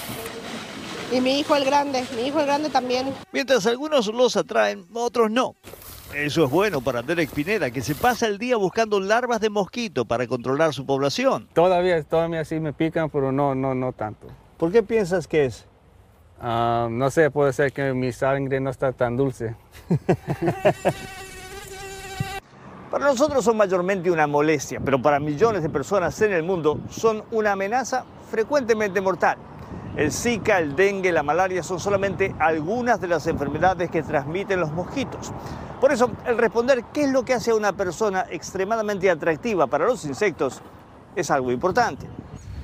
Y 1.12 1.22
mi 1.22 1.40
hijo 1.40 1.56
el 1.56 1.66
grande, 1.66 2.06
mi 2.16 2.28
hijo 2.28 2.40
el 2.40 2.46
grande 2.46 2.70
también. 2.70 3.14
Mientras 3.32 3.66
algunos 3.66 4.08
los 4.08 4.36
atraen, 4.36 4.86
otros 4.94 5.32
no. 5.32 5.56
Eso 6.14 6.46
es 6.46 6.52
bueno 6.52 6.82
para 6.82 7.02
Derek 7.02 7.30
Pineda, 7.30 7.72
que 7.72 7.82
se 7.82 7.96
pasa 7.96 8.28
el 8.28 8.38
día 8.38 8.58
buscando 8.58 9.00
larvas 9.00 9.40
de 9.40 9.50
mosquito 9.50 10.06
para 10.06 10.28
controlar 10.28 10.74
su 10.74 10.86
población. 10.86 11.48
Todavía, 11.54 12.02
todavía 12.04 12.44
sí 12.46 12.60
me 12.60 12.74
pican, 12.74 13.10
pero 13.10 13.32
no, 13.32 13.56
no, 13.56 13.76
no 13.76 13.94
tanto. 13.94 14.28
¿Por 14.58 14.72
qué 14.72 14.84
piensas 14.84 15.28
que 15.28 15.46
es? 15.46 15.66
Ah, 16.42 16.88
no 16.90 17.12
sé, 17.12 17.30
puede 17.32 17.54
ser 17.54 17.72
que 17.72 17.94
mi 17.94 18.12
sangre 18.12 18.60
no 18.60 18.70
está 18.70 18.92
tan 18.92 19.18
dulce. 19.18 19.56
Para 22.90 23.06
nosotros 23.06 23.46
son 23.46 23.56
mayormente 23.56 24.10
una 24.10 24.26
molestia, 24.26 24.80
pero 24.84 25.00
para 25.00 25.20
millones 25.20 25.62
de 25.62 25.70
personas 25.70 26.20
en 26.22 26.34
el 26.34 26.42
mundo 26.42 26.80
son 26.90 27.24
una 27.30 27.52
amenaza 27.52 28.04
frecuentemente 28.32 29.00
mortal. 29.00 29.38
El 29.96 30.12
Zika, 30.12 30.58
el 30.58 30.76
dengue, 30.76 31.12
la 31.12 31.22
malaria 31.22 31.62
son 31.62 31.80
solamente 31.80 32.34
algunas 32.40 33.00
de 33.00 33.08
las 33.08 33.28
enfermedades 33.28 33.92
que 33.92 34.02
transmiten 34.02 34.60
los 34.60 34.72
mosquitos. 34.72 35.32
Por 35.80 35.92
eso, 35.92 36.10
el 36.26 36.40
responder 36.40 36.84
qué 36.92 37.04
es 37.04 37.12
lo 37.12 37.24
que 37.24 37.36
hace 37.36 37.52
a 37.52 37.56
una 37.56 37.74
persona 37.74 38.26
extremadamente 38.28 39.08
atractiva 39.08 39.68
para 39.68 39.86
los 39.86 40.04
insectos 40.06 40.60
es 41.16 41.30
algo 41.30 41.52
importante. 41.52 42.08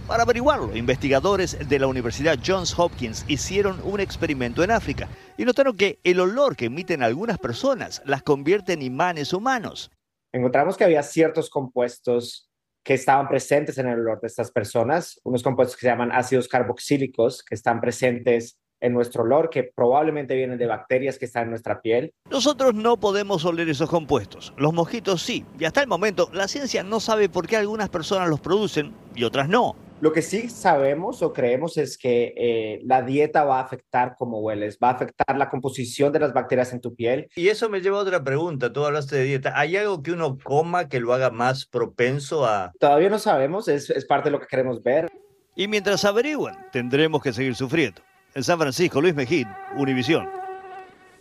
Para 0.08 0.24
averiguarlo, 0.24 0.76
investigadores 0.76 1.70
de 1.70 1.80
la 1.80 1.86
Universidad 1.86 2.40
Johns 2.44 2.78
Hopkins 2.80 3.26
hicieron 3.28 3.80
un 3.84 4.00
experimento 4.00 4.64
en 4.64 4.72
África 4.72 5.08
y 5.38 5.46
notaron 5.46 5.78
que 5.78 6.00
el 6.04 6.20
olor 6.20 6.56
que 6.56 6.66
emiten 6.66 7.04
algunas 7.04 7.38
personas 7.38 8.02
las 8.06 8.24
convierte 8.24 8.74
en 8.74 8.82
imanes 8.82 9.32
humanos 9.32 9.92
encontramos 10.36 10.76
que 10.76 10.84
había 10.84 11.02
ciertos 11.02 11.50
compuestos 11.50 12.50
que 12.84 12.94
estaban 12.94 13.28
presentes 13.28 13.78
en 13.78 13.88
el 13.88 14.00
olor 14.00 14.22
de 14.22 14.28
estas 14.28 14.52
personas, 14.52 15.20
unos 15.24 15.42
compuestos 15.42 15.76
que 15.76 15.82
se 15.82 15.88
llaman 15.88 16.12
ácidos 16.12 16.48
carboxílicos, 16.48 17.44
que 17.44 17.56
están 17.56 17.82
presentes 17.82 18.60
en 18.82 18.94
nuestro 18.94 19.24
olor, 19.24 19.50
que 19.50 19.64
probablemente 19.64 20.36
vienen 20.36 20.60
de 20.60 20.68
bacterias 20.68 21.18
que 21.18 21.26
están 21.26 21.44
en 21.44 21.50
nuestra 21.52 21.82
piel. 21.82 22.14
Nosotros 22.30 22.76
no 22.76 22.98
podemos 22.98 23.44
oler 23.46 23.70
esos 23.70 23.90
compuestos, 23.90 24.54
los 24.58 24.74
mosquitos 24.74 25.22
sí, 25.22 25.46
y 25.58 25.66
hasta 25.66 25.82
el 25.82 25.88
momento 25.88 26.30
la 26.34 26.48
ciencia 26.48 26.84
no 26.84 27.00
sabe 27.00 27.30
por 27.30 27.48
qué 27.48 27.58
algunas 27.58 27.90
personas 27.90 28.30
los 28.30 28.42
producen 28.42 28.94
y 29.16 29.24
otras 29.24 29.50
no. 29.50 29.76
Lo 30.02 30.12
que 30.12 30.22
sí 30.22 30.50
sabemos 30.50 31.24
o 31.24 31.32
creemos 31.32 31.78
es 31.78 31.98
que 31.98 32.34
eh, 32.36 32.82
la 32.84 33.02
dieta 33.02 33.46
va 33.46 33.60
a 33.60 33.64
afectar 33.64 34.16
cómo 34.18 34.40
hueles, 34.40 34.78
va 34.84 34.90
a 34.90 34.92
afectar 34.92 35.38
la 35.38 35.50
composición 35.50 36.12
de 36.12 36.20
las 36.20 36.34
bacterias 36.34 36.74
en 36.74 36.82
tu 36.82 36.94
piel. 36.94 37.30
Y 37.36 37.48
eso 37.48 37.70
me 37.70 37.80
lleva 37.80 37.98
a 37.98 38.02
otra 38.02 38.22
pregunta. 38.22 38.74
Tú 38.74 38.84
hablaste 38.84 39.16
de 39.16 39.24
dieta. 39.24 39.54
¿Hay 39.56 39.78
algo 39.78 40.04
que 40.04 40.12
uno 40.12 40.38
coma 40.38 40.90
que 40.90 41.00
lo 41.00 41.14
haga 41.14 41.30
más 41.32 41.66
propenso 41.66 42.46
a...? 42.46 42.74
Todavía 42.78 43.10
no 43.10 43.20
sabemos, 43.20 43.70
es, 43.70 43.90
es 43.90 44.06
parte 44.06 44.28
de 44.28 44.32
lo 44.32 44.42
que 44.42 44.48
queremos 44.48 44.84
ver. 44.84 45.10
Y 45.56 45.70
mientras 45.70 46.04
averiguan, 46.04 46.58
tendremos 46.74 47.22
que 47.22 47.32
seguir 47.32 47.56
sufriendo. 47.56 48.02
En 48.34 48.44
San 48.44 48.60
Francisco, 48.60 49.00
Luis 49.00 49.16
Mejín, 49.16 49.48
Univisión. 49.78 50.30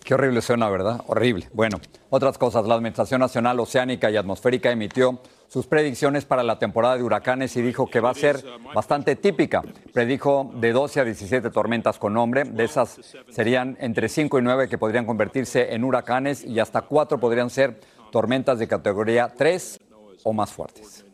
Qué 0.03 0.15
horrible 0.15 0.43
suena, 0.43 0.69
¿verdad? 0.69 1.01
Horrible. 1.07 1.49
Bueno, 1.53 1.81
otras 2.11 2.37
cosas. 2.37 2.67
La 2.67 2.75
Administración 2.75 3.21
Nacional 3.21 3.59
Oceánica 3.61 4.11
y 4.11 4.17
Atmosférica 4.17 4.71
emitió 4.71 5.21
sus 5.55 5.69
predicciones 5.69 6.25
para 6.25 6.43
la 6.43 6.59
temporada 6.59 6.97
de 6.97 7.05
huracanes 7.05 7.57
y 7.57 7.62
dijo 7.62 7.87
que 7.87 8.01
va 8.01 8.11
a 8.11 8.14
ser 8.14 8.45
bastante 8.75 9.14
típica. 9.14 9.62
Predijo 9.93 10.51
de 10.57 10.73
12 10.73 10.99
a 10.99 11.05
17 11.05 11.49
tormentas 11.51 11.97
con 11.97 12.12
nombre. 12.12 12.43
De 12.43 12.64
esas 12.64 12.99
serían 13.29 13.77
entre 13.79 14.09
5 14.09 14.40
y 14.40 14.43
9 14.43 14.69
que 14.69 14.79
podrían 14.79 15.07
convertirse 15.07 15.73
en 15.73 15.85
huracanes 15.85 16.45
y 16.45 16.59
hasta 16.59 16.81
4 16.81 17.21
podrían 17.21 17.51
ser 17.51 17.79
tormentas 18.11 18.59
de 18.59 18.67
categoría 18.67 19.33
3 19.33 19.79
o 20.25 20.33
más 20.33 20.51
fuertes. 20.51 21.05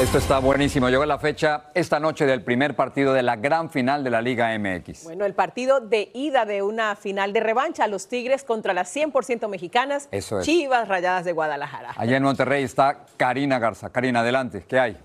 Esto 0.00 0.18
está 0.18 0.38
buenísimo. 0.38 0.88
Llegó 0.88 1.04
la 1.06 1.18
fecha 1.18 1.64
esta 1.74 1.98
noche 1.98 2.24
del 2.24 2.42
primer 2.42 2.76
partido 2.76 3.12
de 3.12 3.22
la 3.24 3.34
gran 3.34 3.68
final 3.68 4.04
de 4.04 4.10
la 4.10 4.22
Liga 4.22 4.56
MX. 4.56 5.02
Bueno, 5.02 5.24
el 5.24 5.34
partido 5.34 5.80
de 5.80 6.12
ida 6.14 6.44
de 6.44 6.62
una 6.62 6.94
final 6.94 7.32
de 7.32 7.40
revancha, 7.40 7.88
los 7.88 8.06
Tigres 8.06 8.44
contra 8.44 8.72
las 8.72 8.94
100% 8.94 9.48
mexicanas, 9.48 10.08
Eso 10.12 10.38
es. 10.38 10.46
Chivas 10.46 10.86
Rayadas 10.86 11.24
de 11.24 11.32
Guadalajara. 11.32 11.94
Allá 11.96 12.16
en 12.16 12.22
Monterrey 12.22 12.62
está 12.62 13.06
Karina 13.16 13.58
Garza. 13.58 13.90
Karina, 13.90 14.20
adelante. 14.20 14.64
¿Qué 14.68 14.78
hay? 14.78 14.96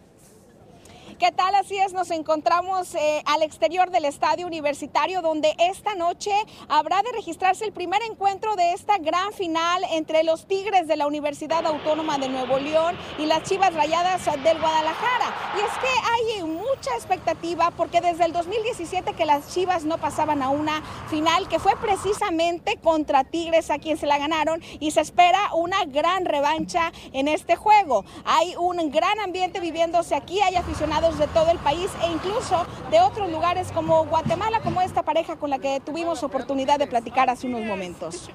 ¿Qué 1.19 1.31
tal? 1.31 1.53
Así 1.55 1.77
es, 1.77 1.93
nos 1.93 2.11
encontramos 2.11 2.95
eh, 2.95 3.21
al 3.25 3.43
exterior 3.43 3.91
del 3.91 4.05
estadio 4.05 4.47
universitario 4.47 5.21
donde 5.21 5.53
esta 5.59 5.95
noche 5.95 6.31
habrá 6.69 7.01
de 7.03 7.11
registrarse 7.11 7.65
el 7.65 7.73
primer 7.73 8.01
encuentro 8.09 8.55
de 8.55 8.71
esta 8.71 8.97
gran 8.97 9.31
final 9.33 9.83
entre 9.91 10.23
los 10.23 10.47
Tigres 10.47 10.87
de 10.87 10.95
la 10.95 11.05
Universidad 11.05 11.65
Autónoma 11.67 12.17
de 12.17 12.29
Nuevo 12.29 12.57
León 12.57 12.97
y 13.19 13.25
las 13.25 13.43
Chivas 13.43 13.73
Rayadas 13.73 14.25
del 14.25 14.59
Guadalajara. 14.59 15.35
Y 15.55 15.59
es 15.59 15.77
que 15.79 16.39
hay 16.39 16.43
mucha 16.43 16.95
expectativa 16.95 17.71
porque 17.71 18.01
desde 18.01 18.25
el 18.25 18.33
2017 18.33 19.13
que 19.13 19.25
las 19.25 19.53
Chivas 19.53 19.83
no 19.83 19.97
pasaban 19.97 20.41
a 20.41 20.49
una 20.49 20.81
final 21.09 21.47
que 21.47 21.59
fue 21.59 21.75
precisamente 21.75 22.77
contra 22.77 23.23
Tigres 23.23 23.69
a 23.69 23.77
quien 23.77 23.97
se 23.97 24.07
la 24.07 24.17
ganaron 24.17 24.61
y 24.79 24.91
se 24.91 25.01
espera 25.01 25.53
una 25.53 25.85
gran 25.85 26.25
revancha 26.25 26.91
en 27.11 27.27
este 27.27 27.55
juego. 27.55 28.05
Hay 28.25 28.55
un 28.55 28.89
gran 28.89 29.19
ambiente 29.19 29.59
viviéndose 29.59 30.15
aquí, 30.15 30.39
hay 30.39 30.55
aficionados 30.55 31.02
de 31.03 31.27
todo 31.27 31.51
el 31.51 31.57
país 31.57 31.91
e 32.01 32.11
incluso 32.11 32.65
de 32.89 33.01
otros 33.01 33.29
lugares 33.29 33.73
como 33.73 34.05
Guatemala, 34.05 34.61
como 34.61 34.81
esta 34.81 35.03
pareja 35.03 35.35
con 35.35 35.49
la 35.49 35.59
que 35.59 35.81
tuvimos 35.85 36.23
oportunidad 36.23 36.79
de 36.79 36.87
platicar 36.87 37.29
hace 37.29 37.45
unos 37.45 37.61
momentos. 37.63 38.29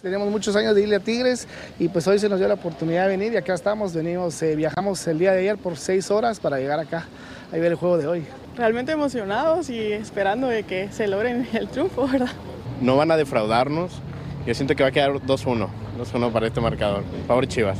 Tenemos 0.00 0.30
muchos 0.30 0.54
años 0.54 0.76
de 0.76 0.82
irle 0.82 0.96
a 0.96 1.00
Tigres 1.00 1.48
y 1.80 1.88
pues 1.88 2.06
hoy 2.06 2.20
se 2.20 2.28
nos 2.28 2.38
dio 2.38 2.46
la 2.46 2.54
oportunidad 2.54 3.08
de 3.08 3.16
venir 3.16 3.32
y 3.32 3.36
acá 3.36 3.54
estamos, 3.54 3.92
venimos, 3.92 4.40
eh, 4.40 4.54
viajamos 4.54 5.04
el 5.08 5.18
día 5.18 5.32
de 5.32 5.40
ayer 5.40 5.58
por 5.58 5.76
seis 5.76 6.12
horas 6.12 6.38
para 6.38 6.58
llegar 6.58 6.78
acá 6.78 7.08
a 7.52 7.56
ver 7.56 7.72
el 7.72 7.74
juego 7.74 7.98
de 7.98 8.06
hoy. 8.06 8.24
Realmente 8.56 8.92
emocionados 8.92 9.68
y 9.68 9.92
esperando 9.92 10.46
de 10.46 10.62
que 10.62 10.92
se 10.92 11.08
logren 11.08 11.48
el 11.52 11.68
triunfo, 11.68 12.06
¿verdad? 12.06 12.30
No 12.80 12.96
van 12.96 13.10
a 13.10 13.16
defraudarnos, 13.16 14.00
yo 14.46 14.54
siento 14.54 14.76
que 14.76 14.84
va 14.84 14.90
a 14.90 14.92
quedar 14.92 15.10
2-1, 15.10 15.66
2-1 15.98 16.32
para 16.32 16.46
este 16.46 16.60
marcador. 16.60 17.02
Por 17.02 17.26
favor, 17.26 17.48
Chivas. 17.48 17.78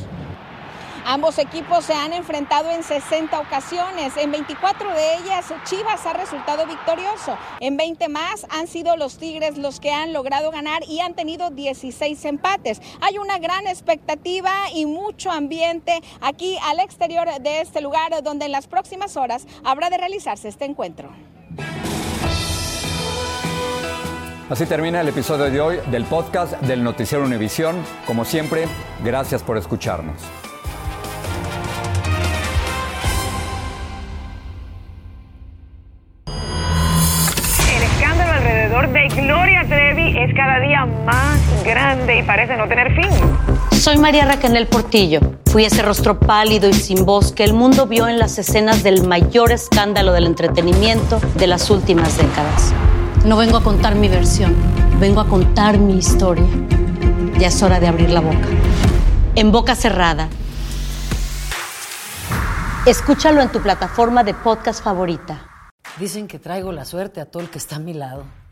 Ambos 1.04 1.38
equipos 1.38 1.84
se 1.84 1.94
han 1.94 2.12
enfrentado 2.12 2.70
en 2.70 2.82
60 2.82 3.40
ocasiones. 3.40 4.16
En 4.16 4.30
24 4.30 4.92
de 4.94 5.16
ellas, 5.16 5.52
Chivas 5.64 6.06
ha 6.06 6.12
resultado 6.12 6.66
victorioso. 6.66 7.36
En 7.60 7.76
20 7.76 8.08
más 8.08 8.46
han 8.50 8.68
sido 8.68 8.96
los 8.96 9.18
Tigres 9.18 9.58
los 9.58 9.80
que 9.80 9.90
han 9.90 10.12
logrado 10.12 10.50
ganar 10.50 10.82
y 10.86 11.00
han 11.00 11.14
tenido 11.14 11.50
16 11.50 12.24
empates. 12.24 12.80
Hay 13.00 13.18
una 13.18 13.38
gran 13.38 13.66
expectativa 13.66 14.52
y 14.72 14.86
mucho 14.86 15.30
ambiente 15.30 16.00
aquí 16.20 16.56
al 16.62 16.78
exterior 16.78 17.28
de 17.40 17.60
este 17.60 17.80
lugar 17.80 18.22
donde 18.22 18.46
en 18.46 18.52
las 18.52 18.66
próximas 18.66 19.16
horas 19.16 19.46
habrá 19.64 19.90
de 19.90 19.98
realizarse 19.98 20.48
este 20.48 20.64
encuentro. 20.64 21.10
Así 24.48 24.66
termina 24.66 25.00
el 25.00 25.08
episodio 25.08 25.44
de 25.44 25.60
hoy 25.60 25.78
del 25.90 26.04
podcast 26.04 26.60
del 26.60 26.84
Noticiero 26.84 27.24
Univisión. 27.24 27.76
Como 28.06 28.24
siempre, 28.24 28.66
gracias 29.02 29.42
por 29.42 29.56
escucharnos. 29.56 30.20
Y 42.22 42.26
parece 42.26 42.56
no 42.56 42.68
tener 42.68 42.94
fin. 42.94 43.10
Soy 43.72 43.98
María 43.98 44.24
Raquel 44.24 44.66
Portillo. 44.66 45.20
Fui 45.46 45.64
ese 45.64 45.82
rostro 45.82 46.18
pálido 46.18 46.68
y 46.68 46.72
sin 46.72 47.04
voz 47.04 47.32
que 47.32 47.44
el 47.44 47.52
mundo 47.52 47.86
vio 47.86 48.08
en 48.08 48.18
las 48.18 48.38
escenas 48.38 48.82
del 48.82 49.06
mayor 49.06 49.52
escándalo 49.52 50.12
del 50.12 50.26
entretenimiento 50.26 51.20
de 51.34 51.46
las 51.46 51.68
últimas 51.70 52.16
décadas. 52.16 52.72
No 53.24 53.36
vengo 53.36 53.56
a 53.56 53.62
contar 53.62 53.94
mi 53.94 54.08
versión, 54.08 54.54
vengo 54.98 55.20
a 55.20 55.28
contar 55.28 55.78
mi 55.78 55.98
historia. 55.98 56.46
Ya 57.38 57.48
es 57.48 57.62
hora 57.62 57.80
de 57.80 57.88
abrir 57.88 58.10
la 58.10 58.20
boca. 58.20 58.48
En 59.34 59.52
boca 59.52 59.74
cerrada. 59.74 60.28
Escúchalo 62.86 63.42
en 63.42 63.50
tu 63.50 63.60
plataforma 63.60 64.24
de 64.24 64.34
podcast 64.34 64.82
favorita. 64.82 65.46
Dicen 65.98 66.26
que 66.26 66.38
traigo 66.38 66.72
la 66.72 66.84
suerte 66.84 67.20
a 67.20 67.26
todo 67.26 67.42
el 67.42 67.50
que 67.50 67.58
está 67.58 67.76
a 67.76 67.80
mi 67.80 67.94
lado. 67.94 68.24